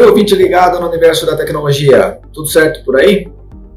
Oi, 0.00 0.06
ouvinte 0.06 0.34
ligado 0.34 0.80
no 0.80 0.88
universo 0.88 1.26
da 1.26 1.36
tecnologia. 1.36 2.18
Tudo 2.32 2.48
certo 2.48 2.82
por 2.86 2.98
aí? 2.98 3.30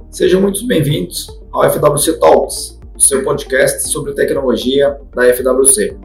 Sejam 0.10 0.40
muito 0.40 0.66
bem-vindos 0.66 1.28
ao 1.52 1.70
FWC 1.70 2.18
Talks, 2.18 2.80
o 2.96 3.02
seu 3.02 3.26
podcast 3.26 3.90
sobre 3.90 4.14
tecnologia 4.14 4.98
da 5.14 5.26
FWC. 5.34 5.98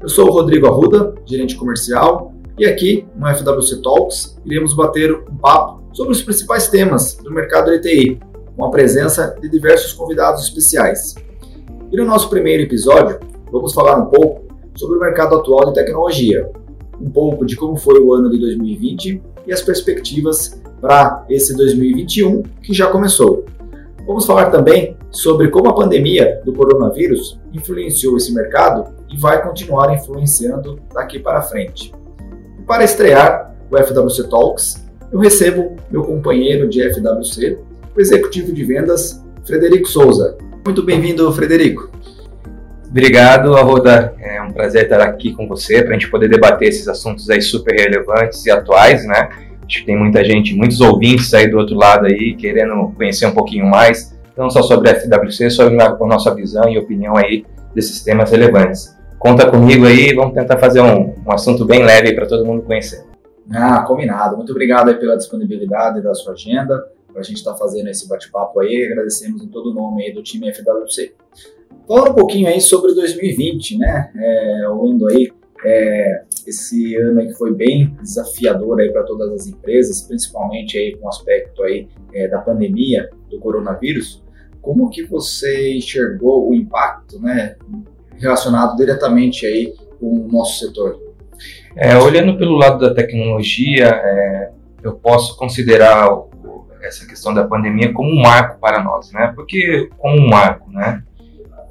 Eu 0.00 0.08
sou 0.08 0.26
o 0.26 0.32
Rodrigo 0.32 0.66
Arruda, 0.66 1.14
gerente 1.24 1.54
comercial, 1.54 2.34
e 2.58 2.66
aqui 2.66 3.06
no 3.14 3.28
FWC 3.32 3.80
Talks 3.80 4.36
iremos 4.44 4.74
bater 4.74 5.14
um 5.14 5.36
papo 5.36 5.84
sobre 5.92 6.14
os 6.14 6.22
principais 6.22 6.66
temas 6.66 7.14
do 7.22 7.30
mercado 7.30 7.70
de 7.70 7.78
TI, 7.80 8.20
com 8.56 8.64
a 8.64 8.70
presença 8.70 9.36
de 9.40 9.48
diversos 9.48 9.92
convidados 9.92 10.42
especiais. 10.42 11.14
E 11.92 11.96
no 11.96 12.04
nosso 12.04 12.28
primeiro 12.28 12.64
episódio, 12.64 13.20
vamos 13.52 13.72
falar 13.72 13.96
um 13.98 14.06
pouco 14.06 14.48
sobre 14.74 14.96
o 14.96 15.00
mercado 15.00 15.36
atual 15.36 15.66
de 15.66 15.74
tecnologia, 15.74 16.50
um 17.00 17.08
pouco 17.08 17.46
de 17.46 17.54
como 17.54 17.76
foi 17.76 18.00
o 18.00 18.12
ano 18.12 18.28
de 18.28 18.36
2020 18.40 19.29
e 19.46 19.52
as 19.52 19.62
perspectivas 19.62 20.60
para 20.80 21.24
esse 21.28 21.56
2021 21.56 22.42
que 22.62 22.72
já 22.72 22.86
começou. 22.88 23.44
Vamos 24.06 24.24
falar 24.24 24.50
também 24.50 24.96
sobre 25.10 25.48
como 25.48 25.68
a 25.68 25.74
pandemia 25.74 26.40
do 26.44 26.52
coronavírus 26.52 27.38
influenciou 27.52 28.16
esse 28.16 28.32
mercado 28.32 28.94
e 29.08 29.16
vai 29.16 29.42
continuar 29.42 29.94
influenciando 29.94 30.80
daqui 30.92 31.18
para 31.18 31.42
frente. 31.42 31.92
E 32.58 32.62
para 32.62 32.84
estrear 32.84 33.54
o 33.70 33.76
FWC 33.76 34.28
Talks, 34.28 34.86
eu 35.12 35.18
recebo 35.18 35.76
meu 35.90 36.04
companheiro 36.04 36.68
de 36.68 36.82
FWC, 36.82 37.58
o 37.96 38.00
executivo 38.00 38.52
de 38.52 38.64
vendas, 38.64 39.22
Frederico 39.44 39.88
Souza. 39.88 40.38
Muito 40.64 40.82
bem-vindo, 40.82 41.30
Frederico. 41.32 41.89
Obrigado, 42.90 43.56
Arruda. 43.56 44.14
É 44.18 44.42
um 44.42 44.52
prazer 44.52 44.82
estar 44.84 45.00
aqui 45.00 45.32
com 45.32 45.46
você 45.46 45.80
para 45.80 45.90
a 45.90 45.92
gente 45.92 46.10
poder 46.10 46.28
debater 46.28 46.68
esses 46.68 46.88
assuntos 46.88 47.30
aí 47.30 47.40
super 47.40 47.72
relevantes 47.72 48.44
e 48.44 48.50
atuais, 48.50 49.06
né? 49.06 49.28
Acho 49.64 49.78
que 49.78 49.86
tem 49.86 49.96
muita 49.96 50.24
gente, 50.24 50.56
muitos 50.56 50.80
ouvintes 50.80 51.32
aí 51.32 51.48
do 51.48 51.56
outro 51.56 51.76
lado 51.76 52.06
aí 52.06 52.34
querendo 52.34 52.92
conhecer 52.96 53.26
um 53.26 53.32
pouquinho 53.32 53.64
mais, 53.64 54.18
não 54.36 54.50
só 54.50 54.60
sobre 54.62 54.90
a 54.90 54.94
FWC, 54.96 55.50
sobre 55.50 55.80
a 55.80 55.96
nossa 56.00 56.34
visão 56.34 56.68
e 56.68 56.76
opinião 56.76 57.16
aí 57.16 57.46
desses 57.72 58.02
temas 58.02 58.32
relevantes. 58.32 58.98
Conta 59.20 59.48
comigo 59.48 59.86
aí, 59.86 60.12
vamos 60.12 60.34
tentar 60.34 60.58
fazer 60.58 60.80
um, 60.80 61.14
um 61.24 61.32
assunto 61.32 61.64
bem 61.64 61.84
leve 61.84 62.12
para 62.12 62.26
todo 62.26 62.44
mundo 62.44 62.62
conhecer. 62.62 63.04
Ah, 63.52 63.82
combinado. 63.82 64.36
Muito 64.36 64.50
obrigado 64.50 64.92
pela 64.98 65.16
disponibilidade 65.16 66.02
da 66.02 66.12
sua 66.12 66.32
agenda 66.32 66.76
para 67.06 67.20
a 67.20 67.22
gente 67.22 67.36
estar 67.36 67.52
tá 67.52 67.56
fazendo 67.56 67.88
esse 67.88 68.08
bate-papo 68.08 68.58
aí. 68.58 68.88
Agradecemos 68.90 69.42
em 69.42 69.48
todo 69.48 69.70
o 69.70 69.74
nome 69.74 70.06
aí 70.06 70.12
do 70.12 70.22
time 70.22 70.52
FWC. 70.52 71.14
Falando 71.90 72.12
um 72.12 72.14
pouquinho 72.14 72.46
aí 72.46 72.60
sobre 72.60 72.94
2020, 72.94 73.76
né? 73.76 74.12
É, 74.14 74.62
aí 75.10 75.32
é, 75.64 76.22
esse 76.46 76.94
ano 76.94 77.18
aí 77.18 77.26
que 77.26 77.34
foi 77.34 77.52
bem 77.52 77.96
desafiador 78.00 78.78
aí 78.78 78.92
para 78.92 79.02
todas 79.02 79.32
as 79.32 79.48
empresas, 79.48 80.02
principalmente 80.02 80.78
aí 80.78 80.96
com 80.96 81.06
o 81.06 81.08
aspecto 81.08 81.60
aí 81.64 81.88
é, 82.14 82.28
da 82.28 82.38
pandemia 82.38 83.10
do 83.28 83.40
coronavírus. 83.40 84.22
Como 84.62 84.88
que 84.88 85.02
você 85.02 85.74
enxergou 85.74 86.48
o 86.48 86.54
impacto, 86.54 87.20
né, 87.20 87.56
relacionado 88.16 88.76
diretamente 88.76 89.44
aí 89.44 89.74
com 89.98 90.14
o 90.14 90.28
nosso 90.28 90.64
setor? 90.64 90.96
É, 91.74 91.98
olhando 91.98 92.38
pelo 92.38 92.54
lado 92.54 92.78
da 92.78 92.94
tecnologia, 92.94 93.88
é, 93.88 94.50
eu 94.80 94.92
posso 94.92 95.36
considerar 95.36 96.08
essa 96.82 97.04
questão 97.04 97.34
da 97.34 97.44
pandemia 97.44 97.92
como 97.92 98.10
um 98.12 98.22
marco 98.22 98.60
para 98.60 98.80
nós, 98.80 99.10
né? 99.10 99.32
Porque 99.34 99.90
como 99.98 100.16
um 100.16 100.28
marco, 100.28 100.70
né? 100.70 101.02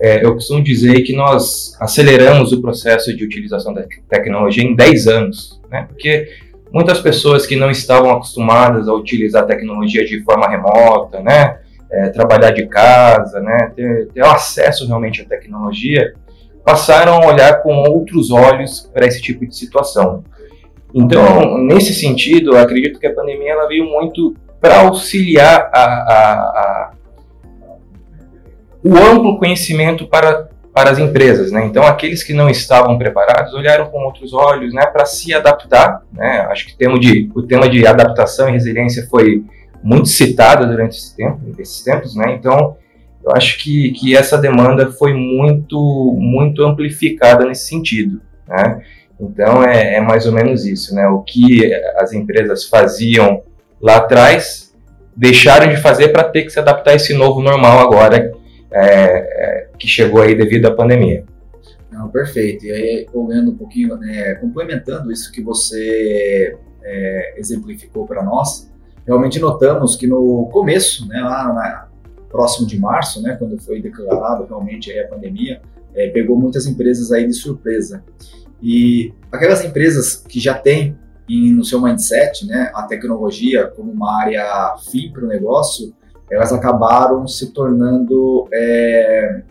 É, 0.02 0.24
eu 0.24 0.34
costumo 0.34 0.64
dizer 0.64 1.02
que 1.02 1.14
nós 1.14 1.76
aceleramos 1.80 2.54
o 2.54 2.62
processo 2.62 3.16
de 3.16 3.26
utilização 3.26 3.74
da 3.74 3.84
tecnologia 4.08 4.64
em 4.64 4.74
10 4.74 5.08
anos, 5.08 5.62
né? 5.70 5.86
porque 5.90 6.30
muitas 6.72 7.00
pessoas 7.00 7.46
que 7.46 7.58
não 7.58 7.70
estavam 7.70 8.12
acostumadas 8.12 8.88
a 8.88 8.94
utilizar 8.94 9.44
a 9.44 9.48
tecnologia 9.48 10.06
de 10.06 10.24
forma 10.24 10.48
remota, 10.48 11.20
né? 11.22 11.60
É, 11.92 12.10
trabalhar 12.10 12.52
de 12.52 12.68
casa, 12.68 13.42
né? 13.42 13.72
ter, 13.76 14.10
ter 14.10 14.24
acesso 14.24 14.86
realmente 14.86 15.24
à 15.24 15.26
tecnologia, 15.26 16.14
passaram 16.64 17.16
a 17.16 17.28
olhar 17.28 17.64
com 17.64 17.74
outros 17.90 18.30
olhos 18.30 18.88
para 18.94 19.08
esse 19.08 19.20
tipo 19.20 19.46
de 19.46 19.56
situação. 19.56 20.24
Então, 20.94 21.58
nesse 21.58 21.94
sentido, 21.96 22.56
acredito 22.56 23.00
que 23.00 23.08
a 23.08 23.14
pandemia 23.14 23.54
ela 23.54 23.68
veio 23.68 23.86
muito 23.86 24.36
para 24.62 24.82
auxiliar 24.82 25.70
a, 25.74 25.84
a 25.84 26.92
o 28.84 28.98
amplo 28.98 29.38
conhecimento 29.38 30.08
para, 30.08 30.50
para 30.74 30.92
as 30.92 31.00
empresas. 31.00 31.52
Né? 31.52 31.66
Então, 31.66 31.84
aqueles 31.84 32.24
que 32.24 32.34
não 32.34 32.50
estavam 32.50 32.98
preparados 32.98 33.54
olharam 33.54 33.88
com 33.88 34.00
outros 34.00 34.34
olhos 34.34 34.74
né, 34.74 34.86
para 34.86 35.06
se 35.06 35.34
adaptar. 35.34 36.02
Né? 36.14 36.48
Acho 36.50 36.68
que 36.68 36.74
o 36.74 36.78
tema, 36.78 37.00
de, 37.00 37.30
o 37.36 37.44
tema 37.44 37.70
de 37.70 37.86
adaptação 37.86 38.50
e 38.50 38.54
resiliência 38.54 39.08
foi 39.10 39.44
muito 39.84 40.08
citado 40.08 40.68
durante 40.68 40.98
esse 40.98 41.16
tempo, 41.16 41.40
esses 41.58 41.84
tempos. 41.84 42.16
Né? 42.16 42.36
Então, 42.38 42.78
eu 43.24 43.32
acho 43.36 43.60
que, 43.60 43.92
que 43.92 44.16
essa 44.16 44.38
demanda 44.38 44.92
foi 44.92 45.14
muito, 45.14 46.16
muito 46.18 46.64
amplificada 46.64 47.46
nesse 47.46 47.68
sentido. 47.68 48.22
Né? 48.48 48.82
Então, 49.20 49.64
é, 49.64 49.96
é 49.96 50.02
mais 50.02 50.26
ou 50.26 50.32
menos 50.32 50.66
isso. 50.66 50.96
Né? 50.96 51.06
O 51.08 51.22
que 51.22 51.70
as 51.98 52.14
empresas 52.14 52.66
faziam 52.66 53.44
lá 53.82 53.98
atrás 53.98 54.74
deixaram 55.16 55.68
de 55.68 55.76
fazer 55.76 56.10
para 56.10 56.24
ter 56.24 56.44
que 56.44 56.50
se 56.50 56.60
adaptar 56.60 56.92
a 56.92 56.96
esse 56.96 57.14
novo 57.14 57.42
normal 57.42 57.80
agora 57.80 58.39
é, 58.72 58.82
é, 58.82 59.70
que 59.78 59.88
chegou 59.88 60.22
aí 60.22 60.36
devido 60.36 60.68
à 60.68 60.76
pandemia. 60.76 61.26
Não, 61.92 62.10
perfeito. 62.10 62.66
E 62.66 62.72
aí, 62.72 63.08
olhando 63.14 63.52
um 63.52 63.58
pouquinho, 63.58 63.98
né, 63.98 64.36
complementando 64.36 65.12
isso 65.12 65.32
que 65.32 65.42
você 65.42 66.58
é, 66.84 67.34
exemplificou 67.38 68.06
para 68.06 68.24
nós, 68.24 68.72
realmente 69.06 69.40
notamos 69.40 69.96
que 69.96 70.08
no 70.08 70.48
começo, 70.52 71.08
né, 71.08 71.20
lá 71.22 71.54
na, 71.54 71.90
próximo 72.30 72.68
de 72.68 72.78
março, 72.80 73.22
né, 73.22 73.36
quando 73.38 73.60
foi 73.60 73.82
declarado 73.82 74.46
realmente 74.46 74.98
a 74.98 75.08
pandemia, 75.08 75.62
é, 75.96 76.10
pegou 76.10 76.38
muitas 76.38 76.68
empresas 76.68 77.12
aí 77.12 77.26
de 77.26 77.34
surpresa. 77.34 78.04
E 78.62 79.14
aquelas 79.32 79.64
empresas 79.66 80.16
que 80.16 80.40
já 80.40 80.54
têm 80.54 80.98
no 81.28 81.64
seu 81.64 81.80
mindset 81.80 82.46
né, 82.48 82.72
a 82.74 82.84
tecnologia 82.84 83.68
como 83.68 83.92
uma 83.92 84.20
área 84.20 84.76
fim 84.92 85.12
para 85.12 85.24
o 85.24 85.28
negócio, 85.28 85.94
elas 86.32 86.54
acabaram 86.54 87.28
se 87.28 87.52
tornando, 87.52 88.48
é, 88.54 89.42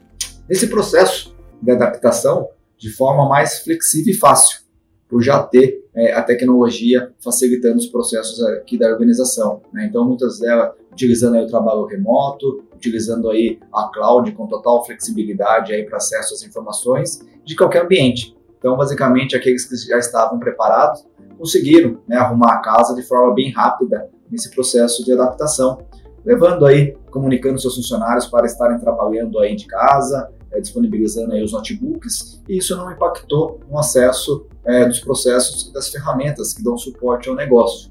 nesse 0.49 0.69
processo 0.69 1.37
de 1.61 1.71
adaptação, 1.71 2.49
de 2.77 2.91
forma 2.91 3.29
mais 3.29 3.59
flexível 3.61 4.15
e 4.15 4.17
fácil, 4.17 4.61
por 5.09 5.23
já 5.23 5.43
ter 5.43 5.85
é, 5.95 6.13
a 6.13 6.23
tecnologia 6.23 7.13
facilitando 7.23 7.79
os 7.79 7.87
processos 7.87 8.41
aqui 8.45 8.79
da 8.79 8.89
organização. 8.89 9.63
Né? 9.73 9.87
Então, 9.87 10.05
muitas 10.05 10.39
delas 10.39 10.73
utilizando 10.93 11.37
aí 11.37 11.45
o 11.45 11.49
trabalho 11.49 11.85
remoto, 11.87 12.65
utilizando 12.75 13.31
aí 13.31 13.59
a 13.73 13.91
cloud 13.93 14.31
com 14.33 14.47
total 14.47 14.85
flexibilidade 14.85 15.73
aí 15.73 15.85
para 15.85 15.97
acesso 15.97 16.35
às 16.35 16.43
informações 16.43 17.21
de 17.45 17.57
qualquer 17.57 17.85
ambiente. 17.85 18.37
Então, 18.59 18.77
basicamente, 18.77 19.37
aqueles 19.37 19.65
que 19.65 19.77
já 19.89 19.99
estavam 19.99 20.39
preparados 20.39 21.05
conseguiram 21.39 22.01
né, 22.07 22.17
arrumar 22.17 22.55
a 22.55 22.59
casa 22.59 22.95
de 22.95 23.03
forma 23.03 23.33
bem 23.33 23.53
rápida 23.53 24.11
nesse 24.31 24.51
processo 24.51 25.05
de 25.05 25.13
adaptação 25.13 25.79
levando 26.29 26.67
aí, 26.67 26.95
comunicando 27.11 27.59
seus 27.59 27.75
funcionários 27.75 28.27
para 28.27 28.45
estarem 28.45 28.79
trabalhando 28.79 29.39
aí 29.39 29.57
de 29.57 29.67
casa, 29.67 30.29
é, 30.53 30.61
disponibilizando 30.61 31.33
aí 31.33 31.43
os 31.43 31.53
notebooks, 31.53 32.43
e 32.47 32.59
isso 32.59 32.77
não 32.77 32.93
impactou 32.93 33.59
no 33.67 33.79
acesso 33.79 34.47
é, 34.63 34.85
dos 34.85 35.01
processos 35.01 35.71
e 35.71 35.73
das 35.73 35.89
ferramentas 35.89 36.53
que 36.53 36.63
dão 36.63 36.77
suporte 36.77 37.31
ao 37.31 37.35
negócio. 37.35 37.91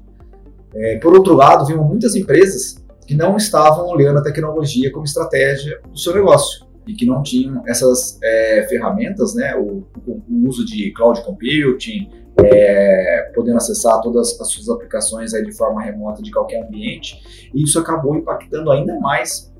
É, 0.72 0.98
por 0.98 1.14
outro 1.14 1.34
lado, 1.34 1.66
vimos 1.66 1.84
muitas 1.84 2.14
empresas 2.14 2.76
que 3.04 3.14
não 3.14 3.36
estavam 3.36 3.88
olhando 3.88 4.20
a 4.20 4.22
tecnologia 4.22 4.92
como 4.92 5.04
estratégia 5.04 5.80
do 5.90 5.98
seu 5.98 6.14
negócio 6.14 6.64
e 6.86 6.94
que 6.94 7.04
não 7.04 7.24
tinham 7.24 7.64
essas 7.66 8.20
é, 8.22 8.66
ferramentas, 8.68 9.34
né, 9.34 9.56
o, 9.56 9.84
o, 10.06 10.48
uso 10.48 10.64
de 10.64 10.92
cloud 10.92 11.20
computing, 11.24 12.08
é, 12.44 13.30
podendo 13.34 13.56
acessar 13.56 14.00
todas 14.00 14.40
as 14.40 14.48
suas 14.48 14.68
aplicações 14.68 15.34
aí 15.34 15.44
de 15.44 15.52
forma 15.52 15.82
remota 15.82 16.22
de 16.22 16.30
qualquer 16.30 16.62
ambiente, 16.62 17.50
e 17.54 17.62
isso 17.62 17.78
acabou 17.78 18.16
impactando 18.16 18.70
ainda 18.70 18.98
mais 19.00 19.52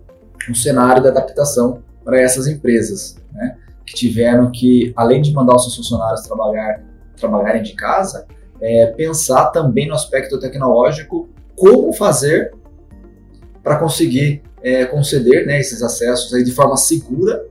o 0.49 0.55
cenário 0.55 1.03
da 1.03 1.11
adaptação 1.11 1.83
para 2.05 2.21
essas 2.21 2.47
empresas, 2.47 3.17
né, 3.33 3.57
que 3.85 3.95
tiveram 3.95 4.51
que, 4.51 4.93
além 4.97 5.21
de 5.21 5.33
mandar 5.33 5.57
os 5.57 5.65
seus 5.65 5.77
funcionários 5.77 6.23
trabalhar, 6.23 6.83
trabalharem 7.17 7.63
de 7.63 7.75
casa, 7.75 8.27
é, 8.61 8.87
pensar 8.87 9.47
também 9.51 9.89
no 9.89 9.95
aspecto 9.95 10.39
tecnológico, 10.39 11.29
como 11.57 11.93
fazer 11.93 12.55
para 13.63 13.77
conseguir 13.77 14.43
é, 14.63 14.85
conceder 14.87 15.47
né, 15.47 15.59
esses 15.59 15.83
acessos 15.83 16.33
aí 16.33 16.45
de 16.45 16.53
forma 16.53 16.77
segura 16.77 17.45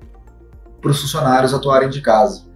para 0.82 0.92
os 0.92 1.02
funcionários 1.02 1.54
atuarem 1.54 1.90
de 1.90 2.02
casa 2.02 2.47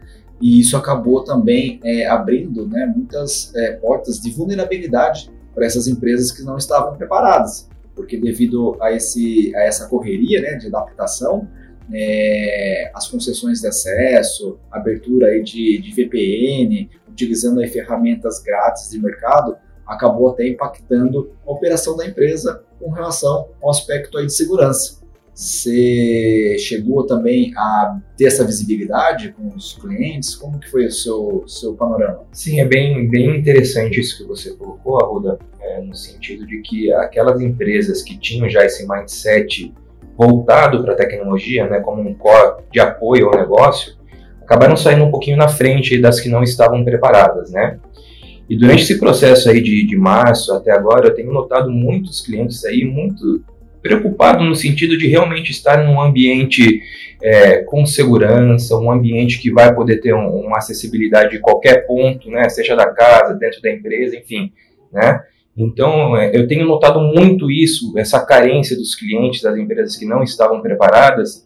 e 0.41 0.59
isso 0.59 0.75
acabou 0.75 1.23
também 1.23 1.79
é, 1.83 2.07
abrindo 2.07 2.67
né, 2.67 2.85
muitas 2.85 3.53
é, 3.55 3.73
portas 3.73 4.19
de 4.19 4.31
vulnerabilidade 4.31 5.31
para 5.53 5.65
essas 5.65 5.87
empresas 5.87 6.31
que 6.31 6.43
não 6.43 6.57
estavam 6.57 6.97
preparadas, 6.97 7.69
porque 7.95 8.17
devido 8.17 8.77
a, 8.81 8.91
esse, 8.91 9.55
a 9.55 9.63
essa 9.63 9.87
correria 9.87 10.41
né, 10.41 10.55
de 10.55 10.67
adaptação, 10.67 11.47
é, 11.93 12.91
as 12.95 13.07
concessões 13.07 13.59
de 13.59 13.67
acesso, 13.67 14.57
abertura 14.71 15.27
aí 15.27 15.43
de, 15.43 15.77
de 15.79 15.91
VPN, 15.91 16.89
utilizando 17.09 17.59
aí 17.59 17.67
ferramentas 17.67 18.41
grátis 18.41 18.89
de 18.89 18.99
mercado, 18.99 19.55
acabou 19.85 20.29
até 20.29 20.47
impactando 20.47 21.31
a 21.45 21.51
operação 21.51 21.97
da 21.97 22.07
empresa 22.07 22.63
com 22.79 22.89
relação 22.91 23.49
ao 23.61 23.69
aspecto 23.69 24.17
aí 24.17 24.25
de 24.25 24.33
segurança. 24.33 25.00
Você 25.33 26.57
chegou 26.59 27.05
também 27.05 27.53
a 27.55 27.99
ter 28.17 28.25
essa 28.25 28.45
visibilidade 28.45 29.31
com 29.31 29.47
os 29.55 29.73
clientes? 29.73 30.35
Como 30.35 30.59
que 30.59 30.69
foi 30.69 30.85
o 30.85 30.91
seu, 30.91 31.43
seu 31.47 31.73
panorama? 31.73 32.23
Sim, 32.31 32.59
é 32.59 32.65
bem, 32.65 33.09
bem 33.09 33.37
interessante 33.37 33.99
isso 33.99 34.17
que 34.17 34.27
você 34.27 34.51
colocou, 34.51 35.01
Arruda, 35.01 35.39
é, 35.59 35.81
no 35.81 35.95
sentido 35.95 36.45
de 36.45 36.61
que 36.61 36.91
aquelas 36.93 37.41
empresas 37.41 38.03
que 38.03 38.17
tinham 38.17 38.49
já 38.49 38.65
esse 38.65 38.87
mindset 38.87 39.73
voltado 40.17 40.83
para 40.83 40.93
a 40.93 40.97
tecnologia, 40.97 41.67
né, 41.67 41.79
como 41.79 42.01
um 42.01 42.13
core 42.13 42.63
de 42.71 42.79
apoio 42.79 43.27
ao 43.27 43.39
negócio, 43.39 43.93
acabaram 44.41 44.75
saindo 44.75 45.05
um 45.05 45.11
pouquinho 45.11 45.37
na 45.37 45.47
frente 45.47 45.99
das 45.99 46.19
que 46.19 46.27
não 46.27 46.43
estavam 46.43 46.83
preparadas, 46.83 47.51
né? 47.51 47.79
E 48.49 48.57
durante 48.57 48.83
esse 48.83 48.99
processo 48.99 49.49
aí 49.49 49.61
de, 49.61 49.87
de 49.87 49.95
março 49.95 50.53
até 50.53 50.71
agora, 50.71 51.07
eu 51.07 51.15
tenho 51.15 51.31
notado 51.31 51.71
muitos 51.71 52.19
clientes 52.19 52.65
aí 52.65 52.83
muito 52.83 53.41
preocupados 53.81 54.47
no 54.47 54.55
sentido 54.55 54.97
de 54.97 55.07
realmente 55.07 55.51
estar 55.51 55.83
num 55.83 55.99
ambiente 55.99 56.81
é, 57.21 57.63
com 57.63 57.85
segurança, 57.85 58.77
um 58.77 58.91
ambiente 58.91 59.39
que 59.39 59.51
vai 59.51 59.73
poder 59.73 59.99
ter 59.99 60.13
um, 60.13 60.27
uma 60.27 60.57
acessibilidade 60.57 61.31
de 61.31 61.39
qualquer 61.39 61.85
ponto, 61.85 62.29
né, 62.29 62.47
seja 62.49 62.75
da 62.75 62.87
casa, 62.91 63.33
dentro 63.33 63.61
da 63.61 63.71
empresa, 63.71 64.15
enfim, 64.15 64.51
né? 64.91 65.21
Então, 65.55 66.15
é, 66.15 66.31
eu 66.33 66.47
tenho 66.47 66.65
notado 66.65 66.99
muito 67.01 67.51
isso, 67.51 67.93
essa 67.97 68.25
carência 68.25 68.75
dos 68.75 68.95
clientes, 68.95 69.41
das 69.41 69.57
empresas 69.57 69.97
que 69.97 70.05
não 70.05 70.23
estavam 70.23 70.61
preparadas, 70.61 71.45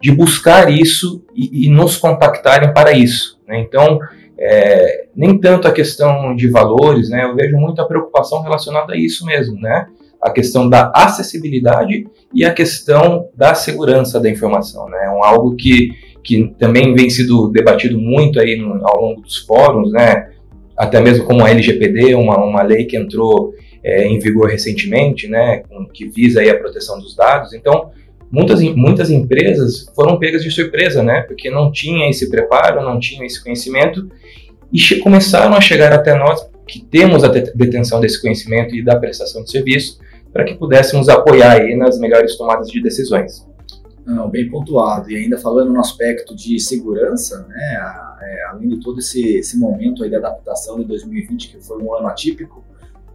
de 0.00 0.10
buscar 0.10 0.72
isso 0.72 1.24
e, 1.34 1.66
e 1.66 1.68
nos 1.68 1.96
contactarem 1.96 2.72
para 2.72 2.92
isso. 2.92 3.40
Né? 3.46 3.60
Então, 3.60 4.00
é, 4.38 5.06
nem 5.14 5.38
tanto 5.38 5.68
a 5.68 5.72
questão 5.72 6.34
de 6.34 6.48
valores, 6.48 7.08
né? 7.08 7.24
Eu 7.24 7.36
vejo 7.36 7.56
muita 7.56 7.86
preocupação 7.86 8.42
relacionada 8.42 8.94
a 8.94 8.96
isso 8.96 9.24
mesmo, 9.24 9.60
né? 9.60 9.86
A 10.22 10.30
questão 10.30 10.68
da 10.68 10.92
acessibilidade 10.94 12.06
e 12.32 12.44
a 12.44 12.52
questão 12.52 13.28
da 13.34 13.54
segurança 13.54 14.20
da 14.20 14.30
informação, 14.30 14.88
né? 14.88 14.98
É 15.04 15.26
algo 15.26 15.56
que, 15.56 15.90
que 16.22 16.54
também 16.58 16.94
vem 16.94 17.10
sido 17.10 17.48
debatido 17.48 17.98
muito 17.98 18.38
aí 18.38 18.56
no, 18.56 18.86
ao 18.86 19.00
longo 19.00 19.20
dos 19.20 19.38
fóruns, 19.38 19.90
né? 19.90 20.30
Até 20.76 21.00
mesmo 21.00 21.24
como 21.24 21.44
a 21.44 21.50
LGPD, 21.50 22.14
uma, 22.14 22.38
uma 22.38 22.62
lei 22.62 22.84
que 22.84 22.96
entrou 22.96 23.52
é, 23.82 24.06
em 24.06 24.18
vigor 24.18 24.48
recentemente, 24.48 25.26
né? 25.28 25.64
Que 25.92 26.08
visa 26.08 26.40
aí 26.40 26.48
a 26.48 26.58
proteção 26.58 26.98
dos 27.00 27.16
dados. 27.16 27.52
Então, 27.52 27.90
muitas, 28.30 28.62
muitas 28.62 29.10
empresas 29.10 29.90
foram 29.94 30.18
pegas 30.18 30.42
de 30.42 30.50
surpresa, 30.50 31.02
né? 31.02 31.22
Porque 31.22 31.50
não 31.50 31.72
tinha 31.72 32.08
esse 32.08 32.30
preparo, 32.30 32.80
não 32.80 33.00
tinha 33.00 33.26
esse 33.26 33.42
conhecimento 33.42 34.08
e 34.72 34.96
começaram 35.00 35.54
a 35.54 35.60
chegar 35.60 35.92
até 35.92 36.14
nós 36.14 36.48
que 36.66 36.82
temos 36.82 37.22
a 37.22 37.28
detenção 37.28 38.00
desse 38.00 38.20
conhecimento 38.20 38.74
e 38.74 38.82
da 38.82 38.96
prestação 38.96 39.42
de 39.42 39.50
serviço 39.50 39.98
para 40.32 40.44
que 40.44 40.54
pudéssemos 40.54 41.08
apoiar 41.08 41.52
aí 41.52 41.76
nas 41.76 41.98
melhores 41.98 42.36
tomadas 42.36 42.68
de 42.68 42.82
decisões. 42.82 43.46
Não, 44.04 44.28
bem 44.28 44.48
pontuado. 44.50 45.10
E 45.10 45.16
ainda 45.16 45.38
falando 45.38 45.72
no 45.72 45.80
aspecto 45.80 46.34
de 46.34 46.58
segurança, 46.58 47.46
né, 47.48 47.78
é, 48.20 48.44
além 48.46 48.68
de 48.68 48.80
todo 48.80 48.98
esse, 48.98 49.36
esse 49.36 49.58
momento 49.58 50.02
aí 50.02 50.10
de 50.10 50.16
adaptação 50.16 50.78
de 50.78 50.84
2020, 50.84 51.50
que 51.50 51.64
foi 51.64 51.80
um 51.82 51.94
ano 51.94 52.08
atípico, 52.08 52.64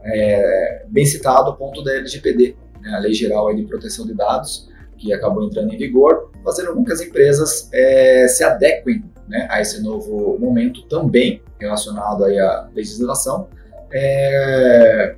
é, 0.03 0.85
bem 0.87 1.05
citado 1.05 1.49
o 1.49 1.55
ponto 1.55 1.83
da 1.83 1.93
LGPD, 1.93 2.55
né, 2.81 2.91
a 2.93 2.99
Lei 2.99 3.13
Geral 3.13 3.53
de 3.53 3.63
Proteção 3.63 4.05
de 4.05 4.13
Dados, 4.13 4.69
que 4.97 5.11
acabou 5.13 5.43
entrando 5.43 5.73
em 5.73 5.77
vigor, 5.77 6.31
fazendo 6.43 6.73
com 6.73 6.83
que 6.83 6.91
as 6.91 7.01
empresas 7.01 7.69
é, 7.73 8.27
se 8.27 8.43
adequem 8.43 9.03
né, 9.27 9.47
a 9.49 9.61
esse 9.61 9.81
novo 9.81 10.37
momento 10.39 10.83
também 10.83 11.41
relacionado 11.59 12.23
aí 12.23 12.39
à 12.39 12.69
legislação, 12.73 13.47
é, 13.91 15.15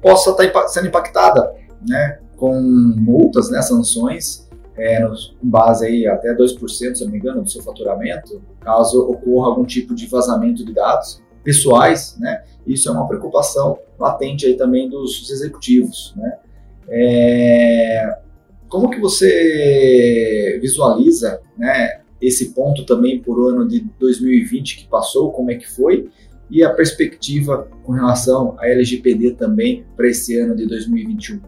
possa 0.00 0.30
estar 0.30 0.48
tá 0.50 0.68
sendo 0.68 0.88
impactada 0.88 1.54
né, 1.86 2.18
com 2.36 2.60
multas, 2.60 3.50
né, 3.50 3.60
sanções, 3.62 4.48
é, 4.76 5.02
com 5.02 5.48
base 5.48 5.86
aí 5.86 6.06
até 6.06 6.34
2%, 6.34 6.94
se 6.94 7.04
não 7.04 7.10
me 7.10 7.18
engano, 7.18 7.42
do 7.42 7.50
seu 7.50 7.62
faturamento, 7.62 8.40
caso 8.60 9.00
ocorra 9.02 9.48
algum 9.48 9.64
tipo 9.64 9.94
de 9.94 10.06
vazamento 10.06 10.64
de 10.64 10.72
dados 10.72 11.22
pessoais, 11.44 12.16
né? 12.18 12.42
Isso 12.66 12.88
é 12.88 12.92
uma 12.92 13.06
preocupação 13.08 13.78
latente 13.98 14.46
aí 14.46 14.54
também 14.54 14.88
dos, 14.88 15.18
dos 15.20 15.30
executivos, 15.30 16.14
né? 16.16 16.38
É, 16.88 18.18
como 18.68 18.90
que 18.90 19.00
você 19.00 20.58
visualiza 20.62 21.40
né, 21.56 22.00
esse 22.20 22.52
ponto 22.52 22.84
também 22.84 23.20
por 23.20 23.48
ano 23.48 23.66
de 23.66 23.80
2020 23.98 24.78
que 24.78 24.88
passou, 24.88 25.32
como 25.32 25.50
é 25.50 25.56
que 25.56 25.68
foi? 25.68 26.08
E 26.50 26.64
a 26.64 26.70
perspectiva 26.70 27.68
com 27.84 27.92
relação 27.92 28.56
à 28.58 28.68
LGPD 28.68 29.32
também 29.32 29.84
para 29.96 30.08
esse 30.08 30.38
ano 30.38 30.56
de 30.56 30.66
2021? 30.66 31.40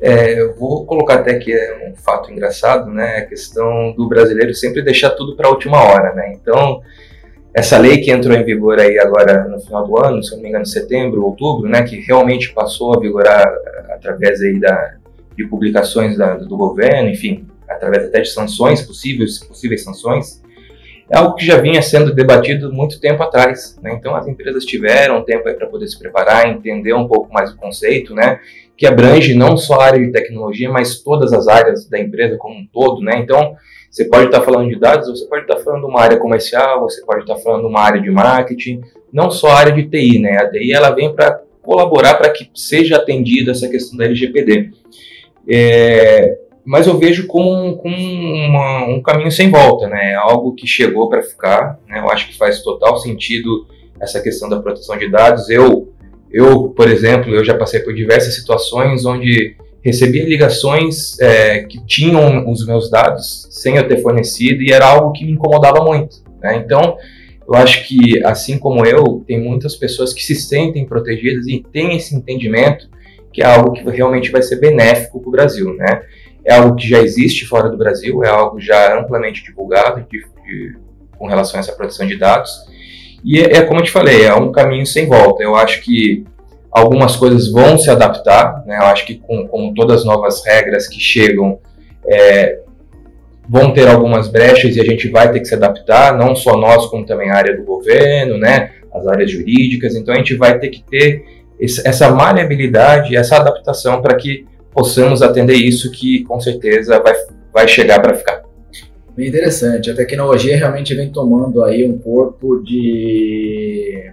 É, 0.00 0.40
eu 0.40 0.54
vou 0.56 0.84
colocar 0.84 1.16
até 1.16 1.38
que 1.38 1.52
é 1.52 1.90
um 1.90 1.96
fato 1.96 2.30
engraçado, 2.30 2.90
né? 2.90 3.18
A 3.18 3.26
questão 3.26 3.92
do 3.96 4.08
brasileiro 4.08 4.52
sempre 4.54 4.82
deixar 4.82 5.10
tudo 5.10 5.36
para 5.36 5.46
a 5.46 5.50
última 5.50 5.80
hora, 5.80 6.12
né? 6.12 6.34
Então, 6.34 6.80
essa 7.54 7.78
lei 7.78 7.98
que 7.98 8.10
entrou 8.10 8.36
em 8.36 8.44
vigor 8.44 8.80
aí 8.80 8.98
agora 8.98 9.46
no 9.46 9.60
final 9.60 9.86
do 9.86 10.04
ano, 10.04 10.22
se 10.22 10.34
não 10.34 10.42
me 10.42 10.48
engano, 10.48 10.66
setembro, 10.66 11.24
outubro, 11.24 11.68
né? 11.68 11.82
Que 11.82 12.00
realmente 12.00 12.52
passou 12.52 12.94
a 12.94 13.00
vigorar 13.00 13.46
através 13.90 14.40
aí 14.42 14.58
da, 14.58 14.96
de 15.36 15.46
publicações 15.46 16.16
da, 16.16 16.34
do 16.34 16.56
governo, 16.56 17.08
enfim, 17.08 17.46
através 17.68 18.06
até 18.06 18.20
de 18.22 18.30
sanções 18.30 18.82
possíveis, 18.82 19.38
possíveis 19.38 19.84
sanções, 19.84 20.42
é 21.12 21.18
algo 21.18 21.34
que 21.34 21.44
já 21.44 21.58
vinha 21.60 21.82
sendo 21.82 22.14
debatido 22.14 22.72
muito 22.72 22.98
tempo 22.98 23.22
atrás. 23.22 23.78
Né? 23.82 23.92
Então 23.92 24.16
as 24.16 24.26
empresas 24.26 24.64
tiveram 24.64 25.22
tempo 25.22 25.42
para 25.42 25.66
poder 25.66 25.86
se 25.86 25.98
preparar, 25.98 26.48
entender 26.48 26.94
um 26.94 27.06
pouco 27.06 27.30
mais 27.30 27.52
o 27.52 27.56
conceito, 27.58 28.14
né? 28.14 28.40
que 28.74 28.86
abrange 28.86 29.34
não 29.34 29.54
só 29.58 29.74
a 29.74 29.84
área 29.84 30.00
de 30.00 30.10
tecnologia, 30.10 30.70
mas 30.70 31.02
todas 31.02 31.34
as 31.34 31.48
áreas 31.48 31.86
da 31.86 32.00
empresa 32.00 32.38
como 32.38 32.54
um 32.54 32.66
todo. 32.66 33.02
Né? 33.02 33.18
Então 33.18 33.54
você 33.90 34.06
pode 34.06 34.24
estar 34.24 34.40
falando 34.40 34.70
de 34.70 34.80
dados, 34.80 35.06
você 35.06 35.26
pode 35.26 35.42
estar 35.42 35.58
falando 35.58 35.82
de 35.82 35.86
uma 35.88 36.00
área 36.00 36.16
comercial, 36.18 36.80
você 36.80 37.04
pode 37.04 37.20
estar 37.20 37.36
falando 37.36 37.60
de 37.60 37.68
uma 37.68 37.80
área 37.80 38.00
de 38.00 38.10
marketing, 38.10 38.80
não 39.12 39.30
só 39.30 39.48
a 39.48 39.58
área 39.58 39.72
de 39.72 39.82
TI. 39.82 40.18
Né? 40.18 40.38
A 40.38 40.48
TI 40.48 40.72
ela 40.72 40.90
vem 40.92 41.14
para 41.14 41.42
colaborar 41.60 42.14
para 42.14 42.30
que 42.30 42.48
seja 42.54 42.96
atendida 42.96 43.50
essa 43.50 43.68
questão 43.68 43.98
da 43.98 44.06
LGPD. 44.06 44.70
É, 45.46 46.38
mas 46.64 46.86
eu 46.86 46.96
vejo 46.98 47.26
como, 47.26 47.76
como 47.76 47.96
uma, 47.96 48.86
um 48.86 49.02
caminho 49.02 49.30
sem 49.30 49.50
volta, 49.50 49.88
né? 49.88 50.14
Algo 50.14 50.54
que 50.54 50.66
chegou 50.66 51.08
para 51.08 51.22
ficar. 51.22 51.78
Né? 51.88 51.98
Eu 51.98 52.08
acho 52.10 52.28
que 52.28 52.38
faz 52.38 52.62
total 52.62 52.96
sentido 52.98 53.66
essa 54.00 54.20
questão 54.20 54.48
da 54.48 54.60
proteção 54.60 54.96
de 54.96 55.10
dados. 55.10 55.50
Eu, 55.50 55.92
eu, 56.30 56.68
por 56.70 56.88
exemplo, 56.88 57.34
eu 57.34 57.44
já 57.44 57.56
passei 57.56 57.80
por 57.80 57.92
diversas 57.92 58.34
situações 58.34 59.04
onde 59.04 59.56
recebia 59.82 60.24
ligações 60.24 61.18
é, 61.20 61.64
que 61.64 61.84
tinham 61.84 62.48
os 62.48 62.64
meus 62.64 62.88
dados 62.88 63.48
sem 63.50 63.76
eu 63.76 63.88
ter 63.88 64.00
fornecido 64.00 64.62
e 64.62 64.72
era 64.72 64.86
algo 64.86 65.12
que 65.12 65.24
me 65.24 65.32
incomodava 65.32 65.84
muito. 65.84 66.22
Né? 66.40 66.62
Então, 66.64 66.96
eu 67.46 67.54
acho 67.56 67.86
que, 67.88 68.24
assim 68.24 68.56
como 68.56 68.86
eu, 68.86 69.24
tem 69.26 69.40
muitas 69.40 69.74
pessoas 69.74 70.14
que 70.14 70.22
se 70.22 70.36
sentem 70.36 70.86
protegidas 70.86 71.46
e 71.48 71.64
têm 71.72 71.96
esse 71.96 72.14
entendimento 72.14 72.88
que 73.32 73.42
é 73.42 73.46
algo 73.46 73.72
que 73.72 73.82
realmente 73.88 74.30
vai 74.30 74.42
ser 74.42 74.60
benéfico 74.60 75.18
para 75.18 75.28
o 75.28 75.32
Brasil, 75.32 75.74
né? 75.74 76.02
É 76.44 76.54
algo 76.54 76.76
que 76.76 76.88
já 76.88 77.00
existe 77.00 77.46
fora 77.46 77.68
do 77.68 77.76
Brasil, 77.76 78.22
é 78.24 78.28
algo 78.28 78.60
já 78.60 78.98
amplamente 78.98 79.44
divulgado 79.44 80.04
de, 80.10 80.18
de, 80.44 80.76
com 81.16 81.26
relação 81.26 81.58
a 81.58 81.60
essa 81.60 81.72
proteção 81.72 82.06
de 82.06 82.16
dados. 82.16 82.50
E 83.24 83.40
é, 83.40 83.58
é, 83.58 83.62
como 83.62 83.80
eu 83.80 83.84
te 83.84 83.90
falei, 83.90 84.24
é 84.24 84.34
um 84.34 84.50
caminho 84.50 84.86
sem 84.86 85.06
volta. 85.06 85.42
Eu 85.42 85.54
acho 85.54 85.82
que 85.82 86.24
algumas 86.70 87.14
coisas 87.14 87.50
vão 87.50 87.78
se 87.78 87.90
adaptar, 87.90 88.64
né? 88.66 88.78
Eu 88.78 88.86
acho 88.86 89.06
que 89.06 89.16
com, 89.16 89.46
com 89.46 89.72
todas 89.72 90.00
as 90.00 90.04
novas 90.04 90.44
regras 90.44 90.88
que 90.88 90.98
chegam, 90.98 91.60
é, 92.06 92.60
vão 93.48 93.72
ter 93.72 93.88
algumas 93.88 94.28
brechas 94.28 94.74
e 94.74 94.80
a 94.80 94.84
gente 94.84 95.08
vai 95.08 95.30
ter 95.30 95.40
que 95.40 95.46
se 95.46 95.54
adaptar, 95.54 96.16
não 96.16 96.34
só 96.34 96.56
nós, 96.56 96.86
como 96.86 97.06
também 97.06 97.30
a 97.30 97.36
área 97.36 97.56
do 97.56 97.64
governo, 97.64 98.36
né? 98.38 98.72
As 98.92 99.06
áreas 99.06 99.30
jurídicas. 99.30 99.94
Então 99.94 100.14
a 100.14 100.18
gente 100.18 100.34
vai 100.34 100.58
ter 100.58 100.68
que 100.68 100.82
ter 100.82 101.24
essa 101.84 102.10
maleabilidade, 102.10 103.16
essa 103.16 103.36
adaptação 103.36 104.02
para 104.02 104.16
que 104.16 104.46
possamos 104.72 105.22
atender 105.22 105.54
isso 105.54 105.90
que 105.90 106.24
com 106.24 106.40
certeza 106.40 107.00
vai, 107.00 107.14
vai 107.52 107.68
chegar 107.68 108.00
para 108.00 108.14
ficar. 108.14 108.42
Bem 109.14 109.28
interessante. 109.28 109.90
A 109.90 109.94
tecnologia 109.94 110.56
realmente 110.56 110.94
vem 110.94 111.12
tomando 111.12 111.62
aí 111.62 111.86
um 111.86 111.98
corpo 111.98 112.62
de 112.62 114.12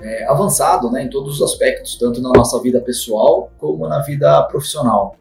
é, 0.00 0.24
avançado, 0.26 0.90
né, 0.90 1.02
em 1.02 1.10
todos 1.10 1.40
os 1.40 1.42
aspectos, 1.42 1.98
tanto 1.98 2.22
na 2.22 2.30
nossa 2.30 2.60
vida 2.60 2.80
pessoal 2.80 3.50
como 3.58 3.88
na 3.88 4.00
vida 4.02 4.42
profissional. 4.44 5.16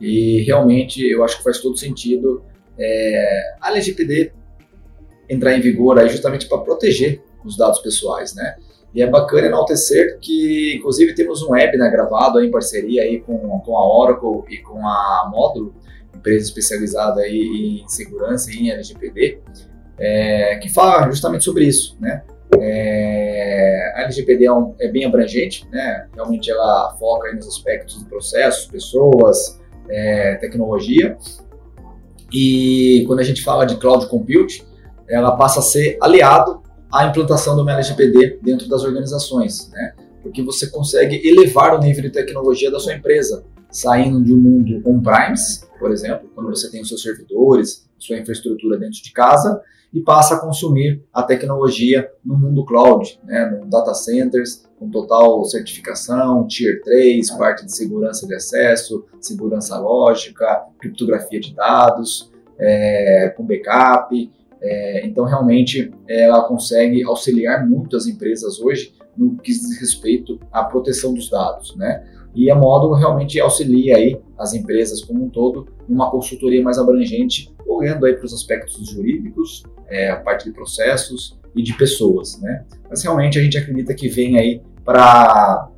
E 0.00 0.42
realmente 0.44 1.04
eu 1.04 1.24
acho 1.24 1.38
que 1.38 1.44
faz 1.44 1.58
todo 1.58 1.76
sentido 1.76 2.42
é, 2.78 3.42
a 3.60 3.70
LGPD 3.70 4.32
entrar 5.28 5.54
em 5.56 5.60
vigor 5.60 5.98
aí 5.98 6.08
justamente 6.08 6.46
para 6.46 6.58
proteger 6.58 7.20
os 7.44 7.56
dados 7.56 7.80
pessoais, 7.80 8.34
né? 8.34 8.56
E 8.94 9.02
é 9.02 9.06
bacana 9.06 9.46
enaltecer 9.46 10.18
que, 10.20 10.76
inclusive, 10.76 11.14
temos 11.14 11.42
um 11.42 11.50
webinar 11.50 11.90
gravado 11.90 12.42
em 12.42 12.50
parceria 12.50 13.02
aí 13.02 13.20
com, 13.20 13.36
com 13.60 13.76
a 13.76 13.98
Oracle 13.98 14.44
e 14.48 14.58
com 14.58 14.78
a 14.86 15.28
Módulo, 15.30 15.74
empresa 16.14 16.46
especializada 16.46 17.20
aí 17.20 17.82
em 17.84 17.88
segurança 17.88 18.50
e 18.50 18.56
em 18.56 18.70
LGPD, 18.70 19.40
é, 19.98 20.56
que 20.56 20.68
fala 20.68 21.06
justamente 21.06 21.44
sobre 21.44 21.64
isso, 21.64 21.96
né? 22.00 22.22
É, 22.58 23.92
a 23.94 24.02
LGPD 24.02 24.46
é, 24.46 24.52
um, 24.52 24.74
é, 24.80 24.88
bem 24.88 25.04
abrangente, 25.04 25.68
né? 25.70 26.08
realmente 26.14 26.50
ela 26.50 26.96
foca 26.98 27.30
nos 27.34 27.46
aspectos 27.46 27.98
de 27.98 28.06
processos, 28.06 28.66
pessoas, 28.66 29.60
é, 29.88 30.36
tecnologia. 30.36 31.16
E 32.32 33.04
quando 33.06 33.20
a 33.20 33.22
gente 33.22 33.44
fala 33.44 33.66
de 33.66 33.76
cloud 33.76 34.06
computing, 34.08 34.64
ela 35.08 35.36
passa 35.36 35.60
a 35.60 35.62
ser 35.62 35.98
aliado 36.00 36.62
à 36.92 37.06
implantação 37.06 37.56
do 37.56 37.68
LGPD 37.68 38.38
dentro 38.42 38.68
das 38.68 38.82
organizações, 38.84 39.70
né? 39.70 39.94
porque 40.22 40.42
você 40.42 40.68
consegue 40.68 41.26
elevar 41.26 41.74
o 41.74 41.78
nível 41.78 42.02
de 42.02 42.10
tecnologia 42.10 42.70
da 42.70 42.78
sua 42.78 42.94
empresa, 42.94 43.44
saindo 43.70 44.22
de 44.22 44.32
um 44.32 44.36
mundo 44.36 44.82
on-premise, 44.84 45.66
por 45.78 45.90
exemplo, 45.90 46.28
quando 46.34 46.48
você 46.48 46.70
tem 46.70 46.80
os 46.80 46.88
seus 46.88 47.02
servidores, 47.02 47.88
sua 47.98 48.18
infraestrutura 48.18 48.78
dentro 48.78 49.02
de 49.02 49.12
casa, 49.12 49.60
e 49.92 50.00
passa 50.00 50.34
a 50.34 50.40
consumir 50.40 51.02
a 51.12 51.22
tecnologia 51.22 52.10
no 52.24 52.36
mundo 52.36 52.64
cloud, 52.64 53.18
né, 53.24 53.58
no 53.58 53.70
data 53.70 53.94
centers, 53.94 54.66
com 54.78 54.90
total 54.90 55.42
certificação, 55.44 56.46
Tier 56.46 56.82
3, 56.82 57.30
parte 57.32 57.64
de 57.64 57.74
segurança 57.74 58.26
de 58.26 58.34
acesso, 58.34 59.04
segurança 59.20 59.78
lógica, 59.78 60.66
criptografia 60.78 61.40
de 61.40 61.54
dados, 61.54 62.30
é, 62.58 63.32
com 63.36 63.44
backup. 63.44 64.30
É, 64.60 65.06
então, 65.06 65.24
realmente, 65.24 65.90
ela 66.08 66.42
consegue 66.42 67.02
auxiliar 67.04 67.66
muito 67.68 67.96
as 67.96 68.06
empresas 68.06 68.60
hoje 68.60 68.92
no 69.16 69.36
que 69.36 69.52
diz 69.52 69.80
respeito 69.80 70.38
à 70.52 70.64
proteção 70.64 71.14
dos 71.14 71.30
dados, 71.30 71.76
né? 71.76 72.04
E 72.34 72.50
a 72.50 72.54
Módulo 72.54 72.94
realmente 72.94 73.40
auxilia 73.40 73.96
aí 73.96 74.20
as 74.38 74.54
empresas 74.54 75.02
como 75.02 75.24
um 75.24 75.28
todo 75.28 75.66
em 75.88 75.92
uma 75.92 76.10
consultoria 76.10 76.62
mais 76.62 76.78
abrangente, 76.78 77.52
olhando 77.66 78.06
aí 78.06 78.14
para 78.14 78.26
os 78.26 78.32
aspectos 78.32 78.88
jurídicos, 78.88 79.64
é, 79.88 80.10
a 80.10 80.16
parte 80.16 80.44
de 80.44 80.52
processos 80.52 81.38
e 81.56 81.62
de 81.62 81.72
pessoas, 81.74 82.40
né? 82.40 82.64
Mas 82.88 83.02
realmente 83.02 83.38
a 83.38 83.42
gente 83.42 83.58
acredita 83.58 83.94
que 83.94 84.08
vem 84.08 84.38
aí 84.38 84.62
para 84.84 85.68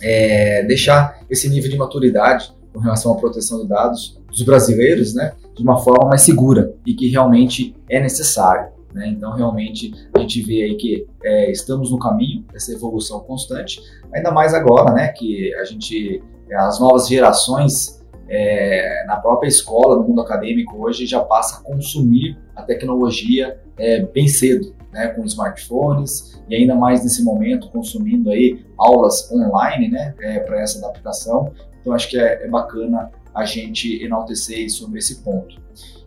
é, 0.00 0.62
deixar 0.64 1.20
esse 1.28 1.48
nível 1.48 1.70
de 1.70 1.76
maturidade 1.76 2.52
com 2.72 2.78
relação 2.78 3.12
à 3.12 3.16
proteção 3.16 3.62
de 3.62 3.68
dados 3.68 4.20
dos 4.28 4.42
brasileiros, 4.42 5.14
né, 5.14 5.32
de 5.54 5.62
uma 5.62 5.78
forma 5.78 6.08
mais 6.08 6.22
segura 6.22 6.74
e 6.86 6.94
que 6.94 7.08
realmente 7.08 7.76
é 7.88 8.00
necessário. 8.00 8.72
Né? 8.92 9.08
Então, 9.08 9.32
realmente, 9.32 9.92
a 10.14 10.20
gente 10.20 10.40
vê 10.42 10.62
aí 10.62 10.76
que 10.76 11.06
é, 11.24 11.50
estamos 11.50 11.90
no 11.90 11.98
caminho 11.98 12.44
dessa 12.52 12.72
evolução 12.72 13.20
constante, 13.20 13.80
ainda 14.14 14.30
mais 14.30 14.54
agora, 14.54 14.92
né, 14.92 15.08
que 15.08 15.52
a 15.56 15.64
gente, 15.64 16.22
as 16.52 16.78
novas 16.78 17.08
gerações 17.08 18.00
é, 18.28 19.04
na 19.06 19.16
própria 19.16 19.48
escola, 19.48 19.96
no 19.96 20.04
mundo 20.04 20.20
acadêmico 20.20 20.78
hoje, 20.78 21.06
já 21.06 21.20
passa 21.20 21.60
a 21.60 21.64
consumir 21.64 22.38
a 22.54 22.62
tecnologia 22.62 23.60
é, 23.76 24.02
bem 24.02 24.28
cedo, 24.28 24.74
né, 24.92 25.08
com 25.08 25.24
smartphones 25.24 26.40
e 26.48 26.54
ainda 26.54 26.76
mais 26.76 27.02
nesse 27.02 27.24
momento 27.24 27.68
consumindo 27.70 28.30
aí 28.30 28.64
aulas 28.78 29.30
online, 29.32 29.88
né, 29.88 30.14
é, 30.20 30.38
para 30.38 30.60
essa 30.60 30.78
adaptação. 30.78 31.52
Então, 31.80 31.92
acho 31.92 32.08
que 32.08 32.18
é, 32.18 32.44
é 32.44 32.48
bacana 32.48 33.10
a 33.34 33.44
gente 33.44 34.02
enaltecer 34.02 34.70
sobre 34.70 34.98
esse 34.98 35.16
ponto. 35.16 35.60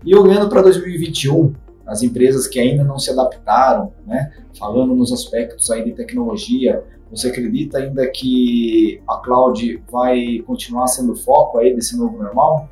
E 0.06 0.16
olhando 0.16 0.50
para 0.50 0.62
2021, 0.62 1.54
as 1.86 2.02
empresas 2.04 2.48
que 2.48 2.60
ainda 2.60 2.84
não 2.84 2.98
se 2.98 3.12
adaptaram, 3.12 3.94
né? 4.06 4.32
falando 4.58 4.96
nos 4.96 5.12
aspectos 5.12 5.70
aí 5.72 5.84
de 5.84 5.92
tecnologia, 5.94 6.84
você 7.10 7.30
acredita 7.30 7.78
ainda 7.78 8.06
que 8.08 9.02
a 9.08 9.18
cloud 9.18 9.82
vai 9.90 10.44
continuar 10.46 10.88
sendo 10.88 11.16
foco 11.16 11.60
aí 11.60 11.74
desse 11.74 11.98
novo 11.98 12.22
normal? 12.22 12.70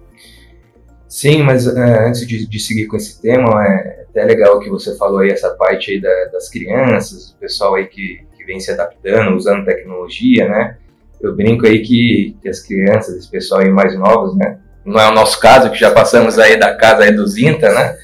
Sim, 1.07 1.43
mas 1.43 1.65
é, 1.65 2.07
antes 2.07 2.27
de, 2.27 2.45
de, 2.45 2.59
seguir 2.59 2.87
com 2.87 2.97
esse 2.97 3.21
tema, 3.21 3.63
é 3.65 4.05
até 4.09 4.25
legal 4.25 4.59
que 4.59 4.69
você 4.69 4.97
falou 4.97 5.19
aí 5.19 5.29
essa 5.29 5.51
parte 5.51 5.91
aí 5.91 6.01
da, 6.01 6.25
das 6.25 6.49
crianças, 6.49 7.31
o 7.31 7.37
pessoal 7.37 7.75
aí 7.75 7.85
que, 7.85 8.25
que 8.35 8.43
vem 8.43 8.59
se 8.59 8.71
adaptando, 8.71 9.35
usando 9.35 9.63
tecnologia, 9.63 10.49
né? 10.49 10.77
Eu 11.21 11.35
brinco 11.35 11.65
aí 11.65 11.79
que, 11.79 12.35
que 12.41 12.49
as 12.49 12.59
crianças, 12.59 13.15
esse 13.15 13.29
pessoal 13.29 13.61
aí 13.61 13.69
mais 13.69 13.97
novos, 13.97 14.35
né? 14.37 14.57
Não 14.85 14.99
é 14.99 15.09
o 15.09 15.13
nosso 15.13 15.39
caso, 15.39 15.71
que 15.71 15.79
já 15.79 15.89
passamos 15.91 16.37
aí 16.37 16.57
da 16.59 16.75
casa 16.75 17.03
aí 17.03 17.11
dos 17.11 17.37
INTA, 17.37 17.73
né? 17.73 17.95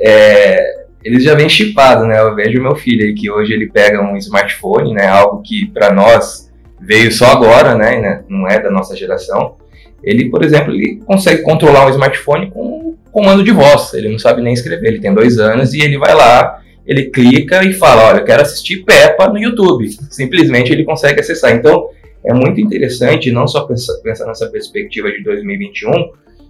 é, 0.00 0.86
eles 1.04 1.22
já 1.22 1.34
vêm 1.34 1.48
chipados, 1.48 2.06
né? 2.06 2.18
Eu 2.18 2.34
vejo 2.34 2.60
meu 2.60 2.74
filho 2.74 3.04
aí 3.04 3.14
que 3.14 3.30
hoje 3.30 3.52
ele 3.52 3.70
pega 3.70 4.02
um 4.02 4.16
smartphone, 4.16 4.92
né? 4.92 5.06
Algo 5.06 5.40
que 5.40 5.66
para 5.66 5.92
nós 5.92 6.50
veio 6.80 7.12
só 7.12 7.26
agora, 7.26 7.76
né? 7.76 8.00
né? 8.00 8.24
Não 8.28 8.48
é 8.48 8.58
da 8.58 8.70
nossa 8.70 8.96
geração. 8.96 9.54
Ele, 10.02 10.28
por 10.28 10.44
exemplo, 10.44 10.74
ele 10.74 11.00
consegue 11.06 11.42
controlar 11.42 11.86
um 11.86 11.90
smartphone 11.90 12.50
com 12.50 12.96
comando 13.12 13.42
de 13.42 13.52
voz. 13.52 13.94
Ele 13.94 14.08
não 14.08 14.18
sabe 14.18 14.42
nem 14.42 14.52
escrever. 14.52 14.88
Ele 14.88 15.00
tem 15.00 15.14
dois 15.14 15.38
anos 15.38 15.72
e 15.72 15.80
ele 15.80 15.96
vai 15.96 16.14
lá, 16.14 16.60
ele 16.86 17.04
clica 17.04 17.64
e 17.64 17.72
fala, 17.72 18.08
olha, 18.08 18.18
eu 18.18 18.24
quero 18.24 18.42
assistir 18.42 18.84
Peppa 18.84 19.28
no 19.28 19.38
YouTube. 19.38 19.88
Simplesmente 20.10 20.72
ele 20.72 20.84
consegue 20.84 21.20
acessar. 21.20 21.54
Então, 21.54 21.88
é 22.26 22.34
muito 22.34 22.60
interessante, 22.60 23.30
não 23.30 23.46
só 23.46 23.64
pensar, 23.66 23.94
nessa 24.02 24.48
perspectiva 24.48 25.10
de 25.10 25.22
2021, 25.22 25.90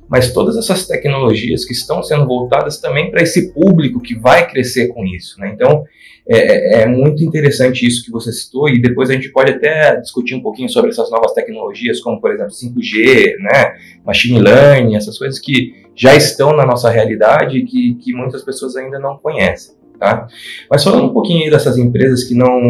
mas 0.09 0.33
todas 0.33 0.56
essas 0.56 0.87
tecnologias 0.87 1.64
que 1.64 1.73
estão 1.73 2.02
sendo 2.02 2.26
voltadas 2.26 2.80
também 2.80 3.11
para 3.11 3.23
esse 3.23 3.52
público 3.52 4.00
que 4.00 4.14
vai 4.14 4.49
crescer 4.49 4.88
com 4.88 5.04
isso. 5.04 5.38
Né? 5.40 5.50
Então, 5.52 5.85
é, 6.28 6.38
é, 6.38 6.83
é, 6.83 6.87
muito 6.87 7.23
interessante 7.23 7.87
isso 7.87 8.04
que 8.04 8.11
você 8.11 8.33
citou, 8.33 8.68
e 8.68 8.80
depois 8.80 9.11
a 9.11 9.12
gente 9.12 9.30
pode 9.30 9.52
até 9.52 9.97
discutir 10.00 10.35
um 10.35 10.40
pouquinho 10.40 10.68
sobre 10.68 10.90
essas 10.90 11.11
novas 11.11 11.33
tecnologias, 11.33 12.00
como, 12.00 12.21
por 12.21 12.33
exemplo, 12.33 12.52
5G, 12.52 13.37
né? 13.38 13.75
machine 14.04 14.40
learning, 14.40 14.97
essas 14.97 15.18
coisas 15.18 15.38
que 15.38 15.75
já 15.95 16.14
estão 16.14 16.56
na 16.56 16.66
nossa 16.66 16.90
realidade 16.90 17.59
e 17.59 17.64
que, 17.64 17.95
que 17.95 18.12
muitas 18.12 18.42
pessoas 18.42 18.76
ainda 18.76 18.99
não 18.99 19.16
conhecem. 19.18 19.76
Tá? 19.99 20.26
Mas 20.71 20.85
falando 20.85 21.06
um 21.06 21.12
pouquinho 21.12 21.50
dessas 21.50 21.78
empresas 21.78 22.25
que 22.25 22.35
não, 22.35 22.61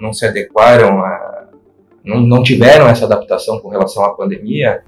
não 0.00 0.12
se 0.12 0.24
adequaram, 0.24 1.00
a, 1.04 1.19
não, 2.04 2.20
não 2.20 2.42
tiveram 2.42 2.88
essa 2.88 3.04
adaptação 3.04 3.60
com 3.60 3.68
relação 3.68 4.04
à 4.04 4.14
pandemia, 4.14 4.82